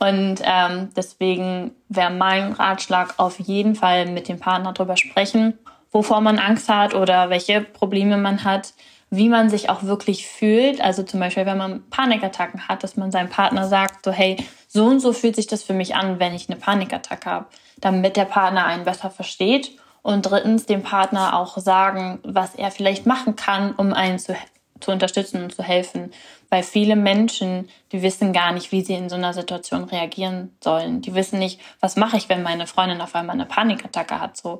Und 0.00 0.40
ähm, 0.42 0.90
deswegen 0.96 1.72
wäre 1.88 2.10
mein 2.10 2.52
Ratschlag 2.52 3.14
auf 3.18 3.38
jeden 3.38 3.74
Fall 3.74 4.06
mit 4.06 4.28
dem 4.28 4.40
Partner 4.40 4.72
drüber 4.72 4.96
sprechen, 4.96 5.58
wovor 5.94 6.20
man 6.20 6.38
Angst 6.38 6.68
hat 6.68 6.94
oder 6.94 7.30
welche 7.30 7.62
Probleme 7.62 8.18
man 8.18 8.44
hat, 8.44 8.74
wie 9.08 9.30
man 9.30 9.48
sich 9.48 9.70
auch 9.70 9.84
wirklich 9.84 10.26
fühlt. 10.26 10.82
Also 10.82 11.04
zum 11.04 11.20
Beispiel, 11.20 11.46
wenn 11.46 11.56
man 11.56 11.88
Panikattacken 11.88 12.68
hat, 12.68 12.82
dass 12.82 12.98
man 12.98 13.10
seinem 13.10 13.30
Partner 13.30 13.68
sagt, 13.68 14.04
so 14.04 14.12
hey, 14.12 14.36
so 14.68 14.84
und 14.84 15.00
so 15.00 15.14
fühlt 15.14 15.36
sich 15.36 15.46
das 15.46 15.62
für 15.62 15.72
mich 15.72 15.94
an, 15.94 16.18
wenn 16.20 16.34
ich 16.34 16.50
eine 16.50 16.58
Panikattacke 16.58 17.30
habe 17.30 17.46
damit 17.84 18.16
der 18.16 18.24
Partner 18.24 18.66
einen 18.66 18.84
besser 18.84 19.10
versteht. 19.10 19.76
Und 20.02 20.22
drittens 20.22 20.66
dem 20.66 20.82
Partner 20.82 21.38
auch 21.38 21.56
sagen, 21.56 22.18
was 22.24 22.54
er 22.54 22.70
vielleicht 22.70 23.06
machen 23.06 23.36
kann, 23.36 23.72
um 23.72 23.94
einen 23.94 24.18
zu, 24.18 24.36
zu 24.80 24.90
unterstützen 24.90 25.42
und 25.42 25.54
zu 25.54 25.62
helfen. 25.62 26.12
Weil 26.50 26.62
viele 26.62 26.94
Menschen, 26.94 27.70
die 27.90 28.02
wissen 28.02 28.34
gar 28.34 28.52
nicht, 28.52 28.70
wie 28.70 28.82
sie 28.82 28.94
in 28.94 29.08
so 29.08 29.16
einer 29.16 29.32
Situation 29.32 29.84
reagieren 29.84 30.54
sollen. 30.62 31.00
Die 31.00 31.14
wissen 31.14 31.38
nicht, 31.38 31.58
was 31.80 31.96
mache 31.96 32.18
ich, 32.18 32.28
wenn 32.28 32.42
meine 32.42 32.66
Freundin 32.66 33.00
auf 33.00 33.14
einmal 33.14 33.34
eine 33.34 33.46
Panikattacke 33.46 34.20
hat. 34.20 34.36
So, 34.36 34.58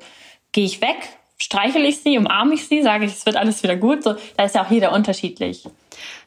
gehe 0.52 0.64
ich 0.64 0.80
weg, 0.80 0.96
streichel 1.44 1.84
ich 1.84 2.00
sie, 2.00 2.16
umarme 2.16 2.54
ich 2.54 2.66
sie, 2.66 2.82
sage 2.82 3.04
ich, 3.04 3.12
es 3.12 3.26
wird 3.26 3.36
alles 3.36 3.62
wieder 3.62 3.76
gut. 3.76 4.02
So, 4.02 4.16
da 4.36 4.44
ist 4.44 4.54
ja 4.54 4.64
auch 4.64 4.70
jeder 4.70 4.92
unterschiedlich. 4.92 5.64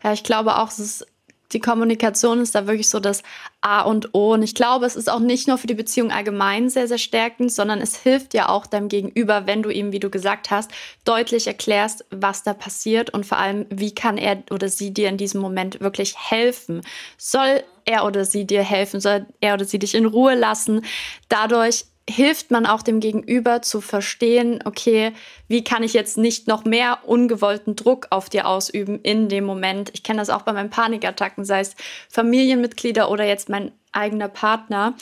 Ja, 0.03 0.13
ich 0.13 0.24
glaube 0.24 0.57
auch, 0.57 0.69
es 0.69 0.79
ist 0.79 1.07
die 1.53 1.62
Kommunikation 1.62 2.41
ist 2.41 2.55
da 2.55 2.67
wirklich 2.67 2.89
so 2.89 3.00
das 3.00 3.24
A 3.62 3.81
und 3.81 4.13
O. 4.13 4.33
Und 4.33 4.43
ich 4.43 4.53
glaube, 4.53 4.86
es 4.86 4.97
ist 4.97 5.09
auch 5.09 5.21
nicht 5.21 5.47
nur 5.47 5.57
für 5.57 5.67
die 5.67 5.75
Beziehung 5.75 6.12
allgemein 6.12 6.69
sehr, 6.69 6.89
sehr 6.89 6.97
stärkend, 6.97 7.53
sondern 7.53 7.79
es 7.79 7.95
hilft 7.95 8.33
ja 8.33 8.50
auch 8.50 8.65
deinem 8.65 8.89
Gegenüber, 8.89 9.47
wenn 9.47 9.63
du 9.63 9.69
ihm, 9.69 9.93
wie 9.93 10.01
du 10.01 10.09
gesagt 10.09 10.51
hast, 10.51 10.71
deutlich 11.05 11.47
erklärst, 11.47 12.03
was 12.12 12.43
da 12.43 12.53
passiert 12.53 13.12
und 13.12 13.25
vor 13.25 13.38
allem, 13.38 13.65
wie 13.69 13.95
kann 13.95 14.17
er 14.17 14.43
oder 14.51 14.67
sie 14.67 14.93
dir 14.93 15.07
in 15.07 15.15
diesem 15.15 15.39
Moment 15.39 15.79
wirklich 15.79 16.15
helfen. 16.17 16.81
Soll 17.17 17.63
er 17.86 18.05
oder 18.05 18.25
sie 18.25 18.45
dir 18.45 18.62
helfen? 18.62 19.00
Soll 19.00 19.25
er 19.39 19.53
oder 19.53 19.63
sie 19.63 19.79
dich 19.79 19.95
in 19.95 20.05
Ruhe 20.05 20.36
lassen? 20.36 20.81
Dadurch 21.29 21.86
hilft 22.09 22.51
man 22.51 22.65
auch 22.65 22.81
dem 22.81 22.99
Gegenüber 22.99 23.61
zu 23.61 23.81
verstehen, 23.81 24.61
okay, 24.63 25.11
wie 25.47 25.63
kann 25.63 25.83
ich 25.83 25.93
jetzt 25.93 26.17
nicht 26.17 26.47
noch 26.47 26.63
mehr 26.63 26.99
ungewollten 27.05 27.75
Druck 27.75 28.07
auf 28.11 28.29
dir 28.29 28.47
ausüben 28.47 29.01
in 29.01 29.27
dem 29.27 29.43
Moment. 29.43 29.91
Ich 29.93 30.03
kenne 30.03 30.19
das 30.19 30.29
auch 30.29 30.43
bei 30.43 30.53
meinen 30.53 30.69
Panikattacken, 30.69 31.43
sei 31.43 31.59
es 31.59 31.75
Familienmitglieder 32.09 33.11
oder 33.11 33.25
jetzt 33.25 33.49
mein 33.49 33.71
eigener 33.91 34.29
Partner, 34.29 34.93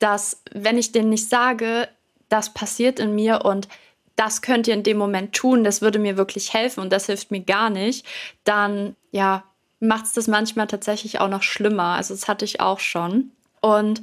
dass 0.00 0.42
wenn 0.52 0.78
ich 0.78 0.90
denen 0.90 1.10
nicht 1.10 1.28
sage, 1.28 1.88
das 2.28 2.52
passiert 2.52 2.98
in 2.98 3.14
mir 3.14 3.44
und 3.44 3.68
das 4.16 4.42
könnt 4.42 4.66
ihr 4.66 4.74
in 4.74 4.82
dem 4.82 4.98
Moment 4.98 5.34
tun, 5.34 5.62
das 5.62 5.80
würde 5.80 6.00
mir 6.00 6.16
wirklich 6.16 6.52
helfen 6.52 6.80
und 6.80 6.92
das 6.92 7.06
hilft 7.06 7.30
mir 7.30 7.40
gar 7.40 7.70
nicht, 7.70 8.04
dann 8.42 8.96
ja, 9.12 9.44
macht 9.78 10.06
es 10.06 10.12
das 10.12 10.26
manchmal 10.26 10.66
tatsächlich 10.66 11.20
auch 11.20 11.28
noch 11.28 11.44
schlimmer. 11.44 11.94
Also 11.94 12.14
das 12.14 12.26
hatte 12.26 12.44
ich 12.44 12.60
auch 12.60 12.80
schon. 12.80 13.30
Und 13.60 14.00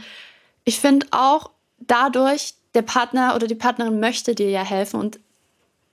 ich 0.64 0.80
finde 0.80 1.08
auch, 1.12 1.52
dadurch, 1.80 2.56
der 2.74 2.82
Partner 2.82 3.36
oder 3.36 3.48
die 3.48 3.56
Partnerin 3.56 4.00
möchte 4.00 4.36
dir 4.36 4.50
ja 4.50 4.64
helfen 4.64 5.00
und 5.00 5.20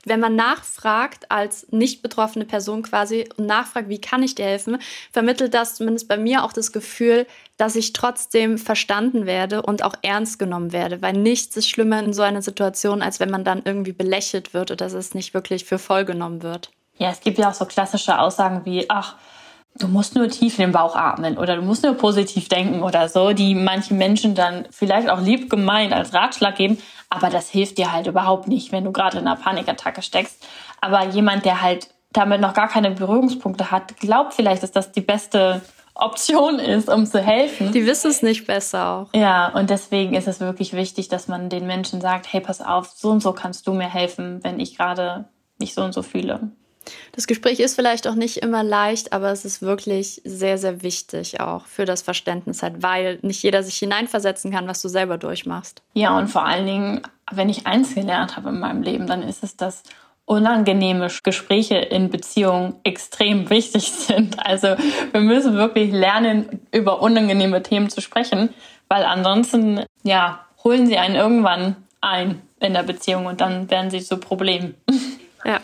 wenn 0.04 0.20
man 0.20 0.34
nachfragt 0.34 1.30
als 1.30 1.66
nicht 1.70 2.02
betroffene 2.02 2.44
Person 2.44 2.82
quasi 2.82 3.28
und 3.36 3.46
nachfragt, 3.46 3.88
wie 3.88 4.00
kann 4.00 4.22
ich 4.22 4.34
dir 4.34 4.46
helfen, 4.46 4.78
vermittelt 5.12 5.54
das 5.54 5.76
zumindest 5.76 6.08
bei 6.08 6.16
mir 6.16 6.44
auch 6.44 6.52
das 6.52 6.72
Gefühl, 6.72 7.26
dass 7.56 7.76
ich 7.76 7.92
trotzdem 7.92 8.58
verstanden 8.58 9.26
werde 9.26 9.62
und 9.62 9.84
auch 9.84 9.94
ernst 10.02 10.38
genommen 10.38 10.72
werde, 10.72 11.02
weil 11.02 11.12
nichts 11.12 11.56
ist 11.56 11.68
schlimmer 11.68 12.00
in 12.02 12.12
so 12.12 12.22
einer 12.22 12.42
Situation, 12.42 13.02
als 13.02 13.20
wenn 13.20 13.30
man 13.30 13.44
dann 13.44 13.62
irgendwie 13.64 13.92
belächelt 13.92 14.54
wird 14.54 14.72
oder 14.72 14.84
dass 14.84 14.92
es 14.92 15.14
nicht 15.14 15.34
wirklich 15.34 15.64
für 15.64 15.78
voll 15.78 16.04
genommen 16.04 16.42
wird. 16.42 16.70
Ja, 16.98 17.10
es 17.10 17.20
gibt 17.20 17.38
ja 17.38 17.50
auch 17.50 17.54
so 17.54 17.64
klassische 17.64 18.18
Aussagen 18.18 18.64
wie, 18.64 18.90
ach, 18.90 19.16
du 19.78 19.88
musst 19.88 20.14
nur 20.14 20.28
tief 20.28 20.58
in 20.58 20.66
den 20.66 20.72
Bauch 20.72 20.96
atmen 20.96 21.38
oder 21.38 21.56
du 21.56 21.62
musst 21.62 21.82
nur 21.82 21.94
positiv 21.94 22.48
denken 22.48 22.82
oder 22.82 23.08
so, 23.08 23.32
die 23.32 23.54
manchen 23.54 23.98
Menschen 23.98 24.34
dann 24.34 24.66
vielleicht 24.70 25.08
auch 25.08 25.20
lieb 25.20 25.50
gemeint 25.50 25.92
als 25.92 26.12
Ratschlag 26.12 26.56
geben, 26.56 26.78
aber 27.10 27.30
das 27.30 27.48
hilft 27.48 27.78
dir 27.78 27.92
halt 27.92 28.06
überhaupt 28.06 28.48
nicht, 28.48 28.72
wenn 28.72 28.84
du 28.84 28.92
gerade 28.92 29.18
in 29.18 29.26
einer 29.26 29.36
Panikattacke 29.36 30.02
steckst. 30.02 30.44
Aber 30.80 31.06
jemand, 31.06 31.44
der 31.44 31.62
halt 31.62 31.88
damit 32.12 32.40
noch 32.40 32.54
gar 32.54 32.68
keine 32.68 32.90
Berührungspunkte 32.90 33.70
hat, 33.70 33.96
glaubt 33.98 34.34
vielleicht, 34.34 34.62
dass 34.62 34.72
das 34.72 34.92
die 34.92 35.00
beste 35.00 35.62
Option 35.94 36.58
ist, 36.58 36.88
um 36.88 37.06
zu 37.06 37.20
helfen. 37.20 37.72
Die 37.72 37.86
wissen 37.86 38.10
es 38.10 38.22
nicht 38.22 38.46
besser 38.46 38.88
auch. 38.88 39.08
Ja, 39.14 39.48
und 39.48 39.70
deswegen 39.70 40.14
ist 40.14 40.26
es 40.26 40.40
wirklich 40.40 40.72
wichtig, 40.72 41.08
dass 41.08 41.28
man 41.28 41.48
den 41.48 41.66
Menschen 41.66 42.00
sagt, 42.00 42.32
hey, 42.32 42.40
pass 42.40 42.60
auf, 42.60 42.90
so 42.94 43.10
und 43.10 43.22
so 43.22 43.32
kannst 43.32 43.66
du 43.66 43.74
mir 43.74 43.88
helfen, 43.88 44.40
wenn 44.42 44.58
ich 44.58 44.76
gerade 44.76 45.26
mich 45.58 45.74
so 45.74 45.82
und 45.82 45.92
so 45.92 46.02
fühle. 46.02 46.50
Das 47.12 47.26
Gespräch 47.26 47.60
ist 47.60 47.74
vielleicht 47.74 48.08
auch 48.08 48.14
nicht 48.14 48.38
immer 48.38 48.62
leicht, 48.62 49.12
aber 49.12 49.30
es 49.30 49.44
ist 49.44 49.62
wirklich 49.62 50.20
sehr, 50.24 50.58
sehr 50.58 50.82
wichtig 50.82 51.40
auch 51.40 51.66
für 51.66 51.84
das 51.84 52.02
Verständnis 52.02 52.62
halt, 52.62 52.82
weil 52.82 53.18
nicht 53.22 53.42
jeder 53.42 53.62
sich 53.62 53.76
hineinversetzen 53.76 54.50
kann, 54.50 54.66
was 54.66 54.80
du 54.80 54.88
selber 54.88 55.18
durchmachst. 55.18 55.82
Ja, 55.94 56.16
und 56.16 56.28
vor 56.28 56.46
allen 56.46 56.66
Dingen, 56.66 57.02
wenn 57.30 57.48
ich 57.48 57.66
eins 57.66 57.94
gelernt 57.94 58.36
habe 58.36 58.48
in 58.48 58.58
meinem 58.58 58.82
Leben, 58.82 59.06
dann 59.06 59.22
ist 59.22 59.42
es, 59.42 59.56
dass 59.56 59.82
unangenehme 60.24 61.08
Gespräche 61.22 61.76
in 61.76 62.08
Beziehungen 62.08 62.76
extrem 62.84 63.50
wichtig 63.50 63.92
sind. 63.92 64.44
Also 64.44 64.76
wir 65.12 65.20
müssen 65.20 65.54
wirklich 65.54 65.92
lernen, 65.92 66.60
über 66.72 67.02
unangenehme 67.02 67.62
Themen 67.62 67.90
zu 67.90 68.00
sprechen, 68.00 68.50
weil 68.88 69.04
ansonsten, 69.04 69.84
ja, 70.02 70.46
holen 70.64 70.86
sie 70.86 70.96
einen 70.96 71.16
irgendwann 71.16 71.76
ein 72.00 72.40
in 72.60 72.74
der 72.74 72.84
Beziehung 72.84 73.26
und 73.26 73.40
dann 73.40 73.70
werden 73.70 73.90
sie 73.90 74.00
zu 74.00 74.16
Problemen. 74.16 74.74
Ja 75.44 75.58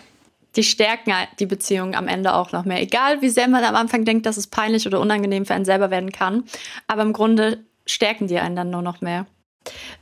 die 0.57 0.63
stärken 0.63 1.13
die 1.39 1.47
Beziehung 1.47 1.95
am 1.95 2.09
Ende 2.09 2.35
auch 2.35 2.53
noch 2.53 2.65
mehr. 2.65 2.81
Egal, 2.81 3.23
wie 3.23 3.29
sehr 3.29 3.49
man 3.49 3.65
am 3.65 3.77
Anfang 3.77 4.05
denkt, 4.05 4.27
dass 4.27 4.37
es 4.37 4.47
peinlich 4.47 4.87
oder 4.87 5.01
unangenehm 5.01 5.47
für 5.47 5.55
einen 5.55 5.65
selber 5.65 5.91
werden 5.91 6.13
kann. 6.13 6.45
Aber 6.87 7.03
im 7.03 7.13
Grunde 7.13 7.65
stärken 7.87 8.27
die 8.27 8.39
einen 8.39 8.57
dann 8.57 8.71
nur 8.71 8.83
noch 8.83 9.01
mehr. 9.01 9.27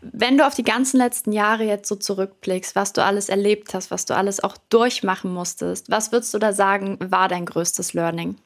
Wenn 0.01 0.39
du 0.39 0.47
auf 0.47 0.55
die 0.55 0.63
ganzen 0.63 0.99
letzten 0.99 1.33
Jahre 1.33 1.65
jetzt 1.65 1.89
so 1.89 1.97
zurückblickst, 1.97 2.77
was 2.77 2.93
du 2.93 3.03
alles 3.03 3.29
erlebt 3.29 3.75
hast, 3.75 3.91
was 3.91 4.05
du 4.07 4.15
alles 4.15 4.43
auch 4.43 4.57
durchmachen 4.69 5.33
musstest, 5.33 5.91
was 5.91 6.13
würdest 6.13 6.33
du 6.35 6.39
da 6.39 6.53
sagen, 6.53 6.99
war 7.01 7.29
dein 7.29 7.47
größtes 7.47 7.95
Learning? 7.95 8.37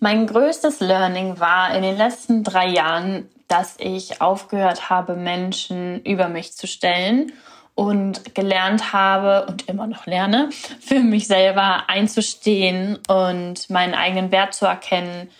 Mein 0.00 0.26
größtes 0.26 0.80
Learning 0.80 1.40
war 1.40 1.74
in 1.74 1.82
den 1.82 1.96
letzten 1.96 2.44
drei 2.44 2.68
Jahren, 2.68 3.28
dass 3.48 3.74
ich 3.78 4.20
aufgehört 4.20 4.90
habe, 4.90 5.16
Menschen 5.16 6.02
über 6.04 6.28
mich 6.28 6.52
zu 6.52 6.66
stellen 6.66 7.32
und 7.78 8.34
gelernt 8.34 8.92
habe 8.92 9.46
und 9.46 9.68
immer 9.68 9.86
noch 9.86 10.06
lerne, 10.06 10.50
für 10.80 10.98
mich 10.98 11.28
selber 11.28 11.88
einzustehen 11.88 12.98
und 13.06 13.70
meinen 13.70 13.94
eigenen 13.94 14.32
Wert 14.32 14.52
zu 14.52 14.66
erkennen 14.66 15.30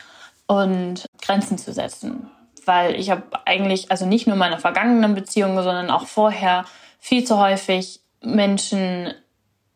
und 0.47 1.05
Grenzen 1.21 1.59
zu 1.59 1.73
setzen. 1.73 2.31
Weil 2.65 2.95
ich 2.95 3.11
habe 3.11 3.25
eigentlich, 3.45 3.91
also 3.91 4.07
nicht 4.07 4.29
nur 4.29 4.37
meine 4.37 4.61
vergangenen 4.61 5.17
Beziehungen, 5.17 5.65
sondern 5.65 5.91
auch 5.91 6.07
vorher 6.07 6.65
viel 7.01 7.25
zu 7.25 7.39
häufig 7.39 8.03
Menschen, 8.23 9.13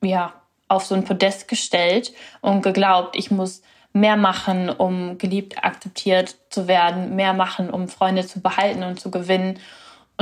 ja, 0.01 0.33
auf 0.69 0.85
so 0.85 0.95
ein 0.95 1.03
Podest 1.03 1.49
gestellt 1.49 2.13
und 2.43 2.63
geglaubt, 2.63 3.17
ich 3.17 3.33
muss 3.33 3.63
mehr 3.93 4.17
machen, 4.17 4.71
um 4.71 5.19
geliebt, 5.19 5.65
akzeptiert 5.65 6.37
zu 6.49 6.69
werden, 6.69 7.17
mehr 7.17 7.35
machen, 7.35 7.71
um 7.71 7.89
Freunde 7.89 8.25
zu 8.25 8.41
behalten 8.41 8.85
und 8.85 9.01
zu 9.01 9.11
gewinnen. 9.11 9.59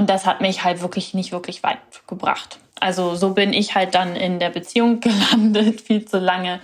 Und 0.00 0.08
das 0.08 0.24
hat 0.24 0.40
mich 0.40 0.64
halt 0.64 0.80
wirklich 0.80 1.12
nicht 1.12 1.30
wirklich 1.30 1.62
weit 1.62 1.76
gebracht. 2.06 2.58
Also 2.80 3.16
so 3.16 3.34
bin 3.34 3.52
ich 3.52 3.74
halt 3.74 3.94
dann 3.94 4.16
in 4.16 4.38
der 4.38 4.48
Beziehung 4.48 5.00
gelandet, 5.00 5.82
viel 5.82 6.06
zu 6.06 6.18
lange. 6.18 6.60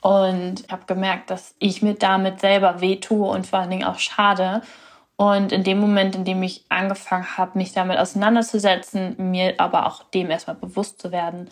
Und 0.00 0.64
ich 0.66 0.72
habe 0.72 0.86
gemerkt, 0.86 1.30
dass 1.30 1.54
ich 1.60 1.80
mir 1.82 1.94
damit 1.94 2.40
selber 2.40 2.80
wehtue 2.80 3.24
und 3.24 3.46
vor 3.46 3.60
allen 3.60 3.70
Dingen 3.70 3.84
auch 3.84 4.00
schade. 4.00 4.62
Und 5.14 5.52
in 5.52 5.62
dem 5.62 5.78
Moment, 5.78 6.16
in 6.16 6.24
dem 6.24 6.42
ich 6.42 6.64
angefangen 6.70 7.38
habe, 7.38 7.56
mich 7.56 7.72
damit 7.72 7.98
auseinanderzusetzen, 7.98 9.14
mir 9.30 9.54
aber 9.58 9.86
auch 9.86 10.02
dem 10.10 10.28
erstmal 10.28 10.56
bewusst 10.56 11.00
zu 11.00 11.12
werden 11.12 11.50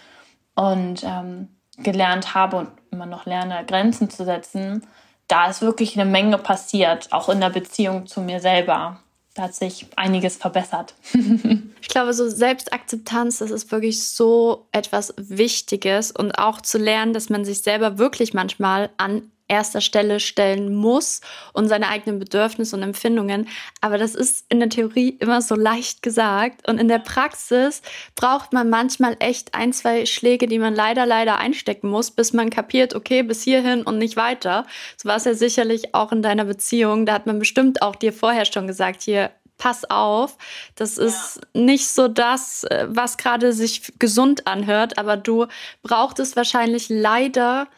und 0.56 1.04
ähm, 1.04 1.46
gelernt 1.78 2.34
habe 2.34 2.56
und 2.56 2.70
immer 2.90 3.06
noch 3.06 3.24
lerne, 3.24 3.64
Grenzen 3.66 4.10
zu 4.10 4.24
setzen, 4.24 4.84
da 5.28 5.46
ist 5.46 5.62
wirklich 5.62 5.94
eine 5.94 6.10
Menge 6.10 6.38
passiert, 6.38 7.12
auch 7.12 7.28
in 7.28 7.38
der 7.38 7.50
Beziehung 7.50 8.08
zu 8.08 8.20
mir 8.20 8.40
selber. 8.40 8.98
Da 9.40 9.46
hat 9.46 9.54
sich 9.54 9.86
einiges 9.96 10.36
verbessert. 10.36 10.92
ich 11.80 11.88
glaube, 11.88 12.12
so 12.12 12.28
Selbstakzeptanz, 12.28 13.38
das 13.38 13.50
ist 13.50 13.72
wirklich 13.72 14.02
so 14.04 14.66
etwas 14.70 15.14
Wichtiges 15.16 16.12
und 16.12 16.32
auch 16.32 16.60
zu 16.60 16.76
lernen, 16.76 17.14
dass 17.14 17.30
man 17.30 17.46
sich 17.46 17.62
selber 17.62 17.96
wirklich 17.96 18.34
manchmal 18.34 18.90
an 18.98 19.30
erster 19.50 19.80
Stelle 19.80 20.20
stellen 20.20 20.74
muss 20.74 21.20
und 21.52 21.68
seine 21.68 21.88
eigenen 21.88 22.18
Bedürfnisse 22.18 22.76
und 22.76 22.82
Empfindungen. 22.82 23.48
Aber 23.80 23.98
das 23.98 24.14
ist 24.14 24.46
in 24.48 24.60
der 24.60 24.68
Theorie 24.68 25.16
immer 25.18 25.42
so 25.42 25.54
leicht 25.54 26.02
gesagt. 26.02 26.68
Und 26.68 26.78
in 26.78 26.88
der 26.88 27.00
Praxis 27.00 27.82
braucht 28.14 28.52
man 28.52 28.70
manchmal 28.70 29.16
echt 29.18 29.54
ein, 29.54 29.72
zwei 29.72 30.06
Schläge, 30.06 30.46
die 30.46 30.58
man 30.58 30.74
leider, 30.74 31.04
leider 31.04 31.38
einstecken 31.38 31.90
muss, 31.90 32.10
bis 32.10 32.32
man 32.32 32.48
kapiert, 32.48 32.94
okay, 32.94 33.22
bis 33.22 33.42
hierhin 33.42 33.82
und 33.82 33.98
nicht 33.98 34.16
weiter. 34.16 34.66
So 34.96 35.08
war 35.08 35.16
es 35.16 35.24
ja 35.24 35.34
sicherlich 35.34 35.94
auch 35.94 36.12
in 36.12 36.22
deiner 36.22 36.44
Beziehung. 36.44 37.04
Da 37.04 37.12
hat 37.14 37.26
man 37.26 37.38
bestimmt 37.38 37.82
auch 37.82 37.96
dir 37.96 38.12
vorher 38.12 38.44
schon 38.44 38.68
gesagt, 38.68 39.02
hier, 39.02 39.30
pass 39.58 39.88
auf, 39.90 40.38
das 40.74 40.96
ist 40.96 41.40
ja. 41.54 41.60
nicht 41.60 41.88
so 41.88 42.08
das, 42.08 42.64
äh, 42.64 42.86
was 42.88 43.18
gerade 43.18 43.52
sich 43.52 43.92
gesund 43.98 44.46
anhört, 44.46 44.96
aber 44.96 45.18
du 45.18 45.46
brauchtest 45.82 46.34
wahrscheinlich 46.34 46.88
leider 46.88 47.68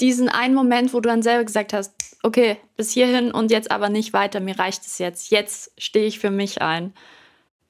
diesen 0.00 0.28
einen 0.28 0.54
Moment, 0.54 0.92
wo 0.92 1.00
du 1.00 1.08
dann 1.08 1.22
selber 1.22 1.44
gesagt 1.44 1.72
hast, 1.72 1.92
okay, 2.22 2.56
bis 2.76 2.92
hierhin 2.92 3.32
und 3.32 3.50
jetzt 3.50 3.70
aber 3.70 3.88
nicht 3.88 4.12
weiter, 4.12 4.40
mir 4.40 4.58
reicht 4.58 4.86
es 4.86 4.98
jetzt. 4.98 5.30
Jetzt 5.30 5.72
stehe 5.78 6.06
ich 6.06 6.18
für 6.18 6.30
mich 6.30 6.62
ein. 6.62 6.92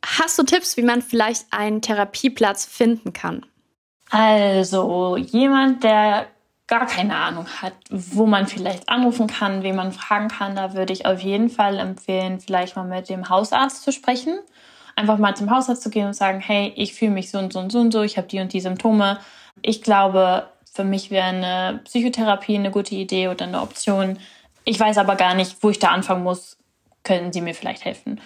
Hast 0.05 0.39
du 0.39 0.43
Tipps, 0.45 0.77
wie 0.77 0.83
man 0.83 1.03
vielleicht 1.03 1.47
einen 1.51 1.83
Therapieplatz 1.83 2.65
finden 2.65 3.13
kann? 3.13 3.45
Also, 4.11 5.17
jemand, 5.17 5.85
der 5.85 6.27
gar 6.67 6.87
keine 6.87 7.17
Ahnung 7.17 7.47
hat, 7.61 7.75
wo 7.91 8.27
man 8.27 8.47
vielleicht 8.47 8.89
anrufen 8.89 9.27
kann, 9.27 9.63
wen 9.63 9.77
man 9.77 9.93
fragen 9.93 10.29
kann, 10.29 10.55
da 10.55 10.75
würde 10.75 10.93
ich 10.93 11.05
auf 11.05 11.21
jeden 11.21 11.51
Fall 11.51 11.79
empfehlen, 11.79 12.41
vielleicht 12.41 12.77
mal 12.77 12.85
mit 12.85 13.09
dem 13.09 13.29
Hausarzt 13.29 13.83
zu 13.83 13.93
sprechen. 13.93 14.39
Einfach 14.97 15.19
mal 15.19 15.37
zum 15.37 15.51
Hausarzt 15.51 15.83
zu 15.83 15.91
gehen 15.91 16.07
und 16.07 16.15
sagen, 16.15 16.41
hey, 16.41 16.73
ich 16.77 16.95
fühle 16.95 17.11
mich 17.11 17.31
so 17.31 17.39
und 17.39 17.53
so 17.53 17.59
und 17.59 17.73
so 17.73 17.81
und 17.81 17.93
so, 17.93 18.03
ich 18.03 18.17
habe 18.17 18.29
die 18.29 18.39
und 18.41 18.53
die 18.53 18.61
Symptome. 18.61 19.19
Ich 19.63 19.83
glaube, 19.83 20.49
für 20.73 20.85
mich 20.85 21.11
wäre 21.11 21.27
eine 21.27 21.81
Psychotherapie 21.85 22.57
eine 22.57 22.71
gute 22.71 22.95
Idee 22.95 23.29
oder 23.29 23.45
eine 23.45 23.61
Option. 23.61 24.19
Ich 24.65 24.79
weiß 24.79 24.99
aber 24.99 25.17
gar 25.17 25.35
nicht, 25.35 25.57
wo 25.63 25.71
ich 25.71 25.79
da 25.79 25.89
anfangen 25.89 26.23
muss. 26.23 26.57
Können 27.03 27.33
Sie 27.33 27.41
mir 27.41 27.55
vielleicht 27.55 27.85
helfen? 27.85 28.21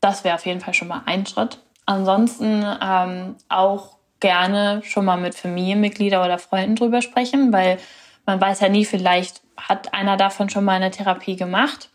Das 0.00 0.24
wäre 0.24 0.34
auf 0.34 0.46
jeden 0.46 0.60
Fall 0.60 0.74
schon 0.74 0.88
mal 0.88 1.02
ein 1.06 1.26
Schritt. 1.26 1.58
Ansonsten 1.86 2.64
ähm, 2.82 3.36
auch 3.48 3.96
gerne 4.20 4.82
schon 4.84 5.04
mal 5.04 5.16
mit 5.16 5.34
Familienmitgliedern 5.34 6.24
oder 6.24 6.38
Freunden 6.38 6.76
drüber 6.76 7.00
sprechen, 7.00 7.52
weil 7.52 7.78
man 8.26 8.40
weiß 8.40 8.60
ja 8.60 8.68
nie, 8.68 8.84
vielleicht 8.84 9.40
hat 9.56 9.94
einer 9.94 10.16
davon 10.16 10.50
schon 10.50 10.64
mal 10.64 10.74
eine 10.74 10.90
Therapie 10.90 11.36
gemacht 11.36 11.88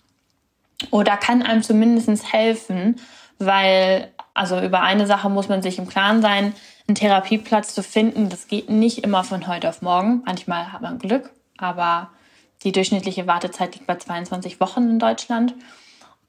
oder 0.90 1.18
kann 1.18 1.44
einem 1.44 1.62
zumindest 1.62 2.34
helfen, 2.34 3.00
weil, 3.38 4.12
also 4.34 4.60
über 4.60 4.82
eine 4.82 5.06
Sache 5.06 5.30
muss 5.30 5.50
man 5.50 5.62
sich 5.62 5.78
im 5.78 5.88
Klaren 5.88 6.22
sein, 6.22 6.54
einen 6.88 6.96
Therapieplatz 6.96 7.74
zu 7.74 7.84
finden, 7.84 8.30
das 8.30 8.48
geht 8.48 8.70
nicht 8.70 9.00
immer 9.00 9.24
von 9.24 9.48
heute 9.48 9.70
auf 9.70 9.82
morgen. 9.82 10.22
Manchmal 10.26 10.72
hat 10.72 10.82
man 10.82 11.00
Glück, 11.00 11.32
aber 11.58 12.10
die 12.64 12.72
durchschnittliche 12.72 13.28
Wartezeit 13.28 13.76
liegt 13.76 13.88
bei 13.88 13.96
22 13.96 14.60
Wochen 14.60 14.90
in 14.90 15.00
Deutschland. 15.00 15.54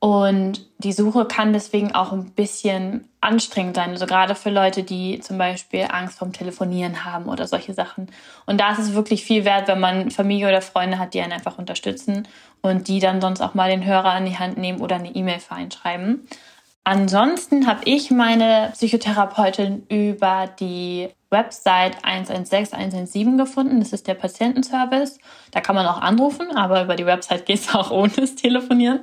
Und 0.05 0.67
die 0.77 0.93
Suche 0.93 1.25
kann 1.25 1.55
deswegen 1.55 1.95
auch 1.95 2.13
ein 2.13 2.33
bisschen 2.33 3.09
anstrengend 3.23 3.77
sein. 3.77 3.89
Also 3.91 4.05
gerade 4.05 4.35
für 4.35 4.51
Leute, 4.51 4.83
die 4.83 5.21
zum 5.21 5.39
Beispiel 5.39 5.87
Angst 5.91 6.19
vorm 6.19 6.35
Telefonieren 6.35 7.07
haben 7.07 7.25
oder 7.25 7.47
solche 7.47 7.73
Sachen. 7.73 8.11
Und 8.45 8.61
da 8.61 8.73
ist 8.73 8.81
es 8.81 8.93
wirklich 8.93 9.25
viel 9.25 9.47
wert, 9.47 9.67
wenn 9.67 9.81
man 9.81 10.11
Familie 10.11 10.49
oder 10.49 10.61
Freunde 10.61 10.99
hat, 10.99 11.15
die 11.15 11.23
einen 11.23 11.33
einfach 11.33 11.57
unterstützen 11.57 12.29
und 12.61 12.89
die 12.89 13.01
dann 13.01 13.23
sonst 13.23 13.41
auch 13.41 13.55
mal 13.55 13.71
den 13.71 13.87
Hörer 13.87 14.19
in 14.19 14.27
die 14.27 14.39
Hand 14.39 14.59
nehmen 14.59 14.83
oder 14.83 14.97
eine 14.97 15.15
E-Mail 15.15 15.41
für 15.41 15.55
einen 15.55 15.71
schreiben. 15.71 16.29
Ansonsten 16.85 17.67
habe 17.67 17.81
ich 17.87 18.11
meine 18.11 18.71
Psychotherapeutin 18.75 19.87
über 19.89 20.51
die 20.61 21.09
Website 21.31 21.97
116 22.05 22.79
117 22.79 23.39
gefunden. 23.39 23.81
Das 23.81 23.95
ist 23.95 24.07
der 24.07 24.15
Patientenservice. 24.15 25.19
Da 25.51 25.63
kann 25.63 25.75
man 25.75 25.87
auch 25.87 26.03
anrufen, 26.03 26.55
aber 26.55 26.83
über 26.83 26.95
die 26.95 27.07
Website 27.07 27.47
geht 27.47 27.61
es 27.61 27.75
auch 27.75 27.91
ohne 27.91 28.13
das 28.13 28.35
Telefonieren. 28.35 29.01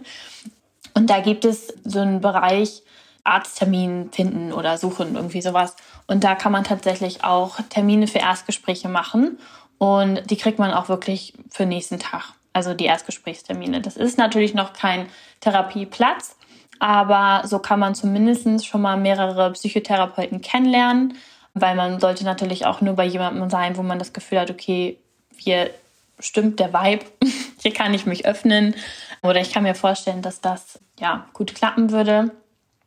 Und 0.94 1.10
da 1.10 1.22
gibt 1.22 1.44
es 1.44 1.74
so 1.84 2.00
einen 2.00 2.22
Bereich 2.22 2.84
Arzttermin 3.24 4.12
finden 4.12 4.54
oder 4.54 4.78
suchen, 4.78 5.16
irgendwie 5.16 5.42
sowas. 5.42 5.76
Und 6.08 6.24
da 6.24 6.36
kann 6.36 6.52
man 6.52 6.64
tatsächlich 6.64 7.24
auch 7.24 7.58
Termine 7.70 8.08
für 8.08 8.20
Erstgespräche 8.20 8.90
machen. 8.90 9.40
Und 9.78 10.30
die 10.30 10.38
kriegt 10.38 10.60
man 10.60 10.72
auch 10.72 10.90
wirklich 10.90 11.34
für 11.50 11.66
nächsten 11.66 11.98
Tag. 11.98 12.34
Also 12.54 12.74
die 12.74 12.86
Erstgesprächstermine. 12.86 13.82
Das 13.82 13.98
ist 13.98 14.18
natürlich 14.18 14.54
noch 14.54 14.74
kein 14.74 15.08
Therapieplatz, 15.40 16.36
aber 16.82 17.48
so 17.48 17.60
kann 17.60 17.80
man 17.80 17.94
zumindest 17.94 18.66
schon 18.66 18.82
mal 18.82 18.98
mehrere 18.98 19.52
Psychotherapeuten 19.52 20.42
kennenlernen, 20.42 21.14
weil 21.54 21.76
man 21.76 22.00
sollte 22.00 22.26
natürlich 22.26 22.66
auch 22.66 22.82
nur 22.82 22.96
bei 22.96 23.06
jemandem 23.06 23.52
sein, 23.52 23.78
wo 23.78 23.84
man 23.84 24.00
das 24.00 24.14
Gefühl 24.14 24.40
hat, 24.40 24.50
okay, 24.50 24.98
hier 25.38 25.70
stimmt 26.18 26.60
der 26.60 26.74
Vibe, 26.74 27.06
hier 27.62 27.72
kann 27.72 27.94
ich 27.94 28.08
mich 28.08 28.26
öffnen 28.26 28.74
oder 29.22 29.40
ich 29.42 29.54
kann 29.54 29.62
mir 29.62 29.76
vorstellen, 29.76 30.24
dass 30.24 30.42
das 30.42 30.80
ja 31.00 31.28
gut 31.34 31.54
klappen 31.54 31.92
würde. 31.92 32.32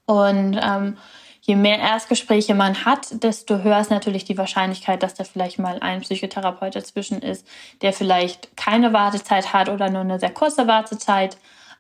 Und 0.07 0.59
ähm, 0.61 0.97
je 1.43 1.55
mehr 1.55 1.79
Erstgespräche 1.79 2.57
man 2.57 2.85
hat, 2.85 3.23
desto 3.23 3.63
höher 3.63 3.79
ist 3.79 3.93
natürlich 3.93 4.25
die 4.25 4.37
Wahrscheinlichkeit, 4.37 5.05
dass 5.05 5.15
da 5.15 5.23
vielleicht 5.23 5.61
mal 5.61 5.79
ein 5.79 6.01
Psychotherapeut 6.01 6.75
dazwischen 6.75 7.23
ist, 7.23 7.47
der 7.81 7.93
vielleicht 7.93 8.57
keine 8.57 8.93
Wartezeit 8.93 9.53
hat 9.53 9.69
oder 9.69 9.89
nur 9.89 10.01
eine 10.01 10.19
sehr 10.19 10.33
kurze 10.33 10.67
Wartezeit 10.67 11.37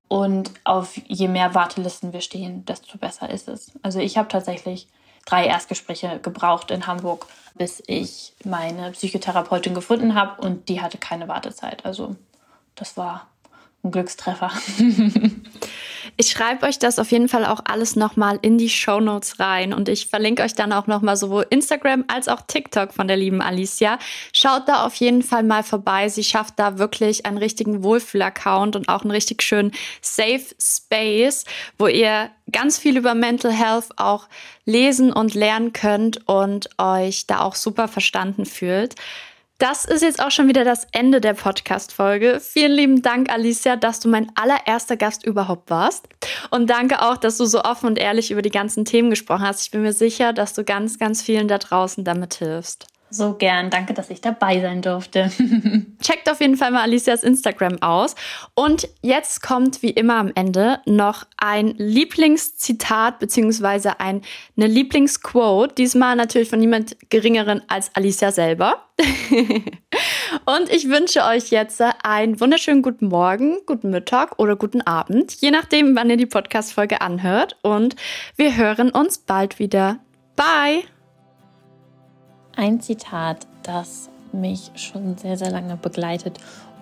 und 0.08 0.50
auf 0.64 0.96
je 1.06 1.28
mehr 1.28 1.54
Wartelisten 1.54 2.12
wir 2.12 2.20
stehen, 2.20 2.64
desto 2.64 2.98
besser 2.98 3.30
ist 3.30 3.48
es. 3.48 3.72
Also 3.82 4.00
ich 4.00 4.16
habe 4.16 4.28
tatsächlich 4.28 4.86
drei 5.24 5.46
Erstgespräche 5.46 6.20
gebraucht 6.20 6.70
in 6.70 6.86
Hamburg, 6.86 7.26
bis 7.54 7.82
ich 7.86 8.34
meine 8.44 8.90
Psychotherapeutin 8.92 9.74
gefunden 9.74 10.14
habe 10.14 10.40
und 10.42 10.68
die 10.68 10.80
hatte 10.80 10.98
keine 10.98 11.28
Wartezeit. 11.28 11.84
Also 11.84 12.16
das 12.74 12.96
war 12.96 13.28
ein 13.82 13.90
Glückstreffer. 13.90 14.50
Ich 16.16 16.30
schreibe 16.30 16.66
euch 16.66 16.78
das 16.78 16.98
auf 16.98 17.10
jeden 17.10 17.28
Fall 17.28 17.44
auch 17.44 17.60
alles 17.64 17.96
nochmal 17.96 18.38
in 18.42 18.56
die 18.56 18.68
Show 18.68 19.00
Notes 19.00 19.40
rein 19.40 19.72
und 19.72 19.88
ich 19.88 20.06
verlinke 20.06 20.42
euch 20.42 20.54
dann 20.54 20.72
auch 20.72 20.86
nochmal 20.86 21.16
sowohl 21.16 21.46
Instagram 21.50 22.04
als 22.06 22.28
auch 22.28 22.42
TikTok 22.46 22.92
von 22.92 23.08
der 23.08 23.16
lieben 23.16 23.42
Alicia. 23.42 23.98
Schaut 24.32 24.68
da 24.68 24.84
auf 24.86 24.94
jeden 24.96 25.22
Fall 25.22 25.42
mal 25.42 25.64
vorbei. 25.64 26.08
Sie 26.08 26.22
schafft 26.22 26.58
da 26.58 26.78
wirklich 26.78 27.26
einen 27.26 27.38
richtigen 27.38 27.82
Wohlfühl-Account 27.82 28.76
und 28.76 28.88
auch 28.88 29.02
einen 29.02 29.10
richtig 29.10 29.42
schönen 29.42 29.72
Safe 30.00 30.44
Space, 30.60 31.44
wo 31.78 31.88
ihr 31.88 32.30
ganz 32.52 32.78
viel 32.78 32.96
über 32.96 33.14
Mental 33.14 33.52
Health 33.52 33.88
auch 33.96 34.28
lesen 34.64 35.12
und 35.12 35.34
lernen 35.34 35.72
könnt 35.72 36.28
und 36.28 36.68
euch 36.78 37.26
da 37.26 37.40
auch 37.40 37.54
super 37.54 37.88
verstanden 37.88 38.46
fühlt. 38.46 38.94
Das 39.58 39.84
ist 39.84 40.02
jetzt 40.02 40.20
auch 40.20 40.32
schon 40.32 40.48
wieder 40.48 40.64
das 40.64 40.86
Ende 40.90 41.20
der 41.20 41.34
Podcast-Folge. 41.34 42.40
Vielen 42.40 42.72
lieben 42.72 43.02
Dank, 43.02 43.30
Alicia, 43.30 43.76
dass 43.76 44.00
du 44.00 44.08
mein 44.08 44.30
allererster 44.34 44.96
Gast 44.96 45.24
überhaupt 45.24 45.70
warst. 45.70 46.08
Und 46.50 46.68
danke 46.68 47.00
auch, 47.02 47.16
dass 47.16 47.36
du 47.36 47.44
so 47.44 47.62
offen 47.62 47.86
und 47.86 47.98
ehrlich 47.98 48.32
über 48.32 48.42
die 48.42 48.50
ganzen 48.50 48.84
Themen 48.84 49.10
gesprochen 49.10 49.46
hast. 49.46 49.62
Ich 49.62 49.70
bin 49.70 49.82
mir 49.82 49.92
sicher, 49.92 50.32
dass 50.32 50.54
du 50.54 50.64
ganz, 50.64 50.98
ganz 50.98 51.22
vielen 51.22 51.46
da 51.46 51.58
draußen 51.58 52.04
damit 52.04 52.34
hilfst. 52.34 52.88
So 53.10 53.34
gern. 53.34 53.70
Danke, 53.70 53.94
dass 53.94 54.10
ich 54.10 54.20
dabei 54.20 54.60
sein 54.60 54.82
durfte. 54.82 55.30
Checkt 56.02 56.28
auf 56.28 56.40
jeden 56.40 56.56
Fall 56.56 56.72
mal 56.72 56.82
Alicias 56.82 57.22
Instagram 57.22 57.80
aus. 57.80 58.16
Und 58.54 58.88
jetzt 59.02 59.42
kommt 59.42 59.82
wie 59.82 59.90
immer 59.90 60.16
am 60.16 60.32
Ende 60.34 60.80
noch 60.84 61.24
ein 61.36 61.74
Lieblingszitat 61.76 63.20
bzw. 63.20 63.90
ein, 63.98 64.22
eine 64.56 64.66
Lieblingsquote. 64.66 65.74
Diesmal 65.76 66.16
natürlich 66.16 66.50
von 66.50 66.58
niemand 66.58 66.96
Geringeren 67.08 67.62
als 67.68 67.94
Alicia 67.94 68.32
selber. 68.32 68.84
Und 70.46 70.70
ich 70.70 70.88
wünsche 70.88 71.24
euch 71.24 71.50
jetzt 71.50 71.80
einen 72.02 72.40
wunderschönen 72.40 72.82
guten 72.82 73.08
Morgen, 73.08 73.58
guten 73.66 73.90
Mittag 73.90 74.38
oder 74.38 74.56
guten 74.56 74.82
Abend, 74.82 75.40
je 75.40 75.50
nachdem, 75.50 75.96
wann 75.96 76.10
ihr 76.10 76.16
die 76.16 76.26
Podcast-Folge 76.26 77.00
anhört. 77.00 77.56
Und 77.62 77.96
wir 78.36 78.56
hören 78.56 78.90
uns 78.90 79.18
bald 79.18 79.58
wieder. 79.58 80.00
Bye! 80.36 80.84
Ein 82.56 82.80
Zitat, 82.80 83.46
das 83.62 84.10
mich 84.32 84.70
schon 84.74 85.16
sehr, 85.16 85.36
sehr 85.36 85.50
lange 85.50 85.76
begleitet 85.76 86.38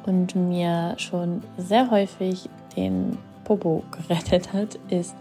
und 0.07 0.35
mir 0.35 0.95
schon 0.97 1.43
sehr 1.59 1.91
häufig 1.91 2.49
den 2.77 3.19
Popo 3.45 3.83
gerettet 3.91 4.53
hat, 4.53 4.77
ist, 4.89 5.15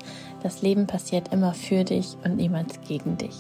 das 0.44 0.62
Leben 0.62 0.88
passiert 0.88 1.34
immer 1.34 1.54
für 1.54 1.84
dich 1.84 2.18
und 2.24 2.38
niemals 2.38 2.80
gegen 2.82 3.18
dich. 3.18 3.36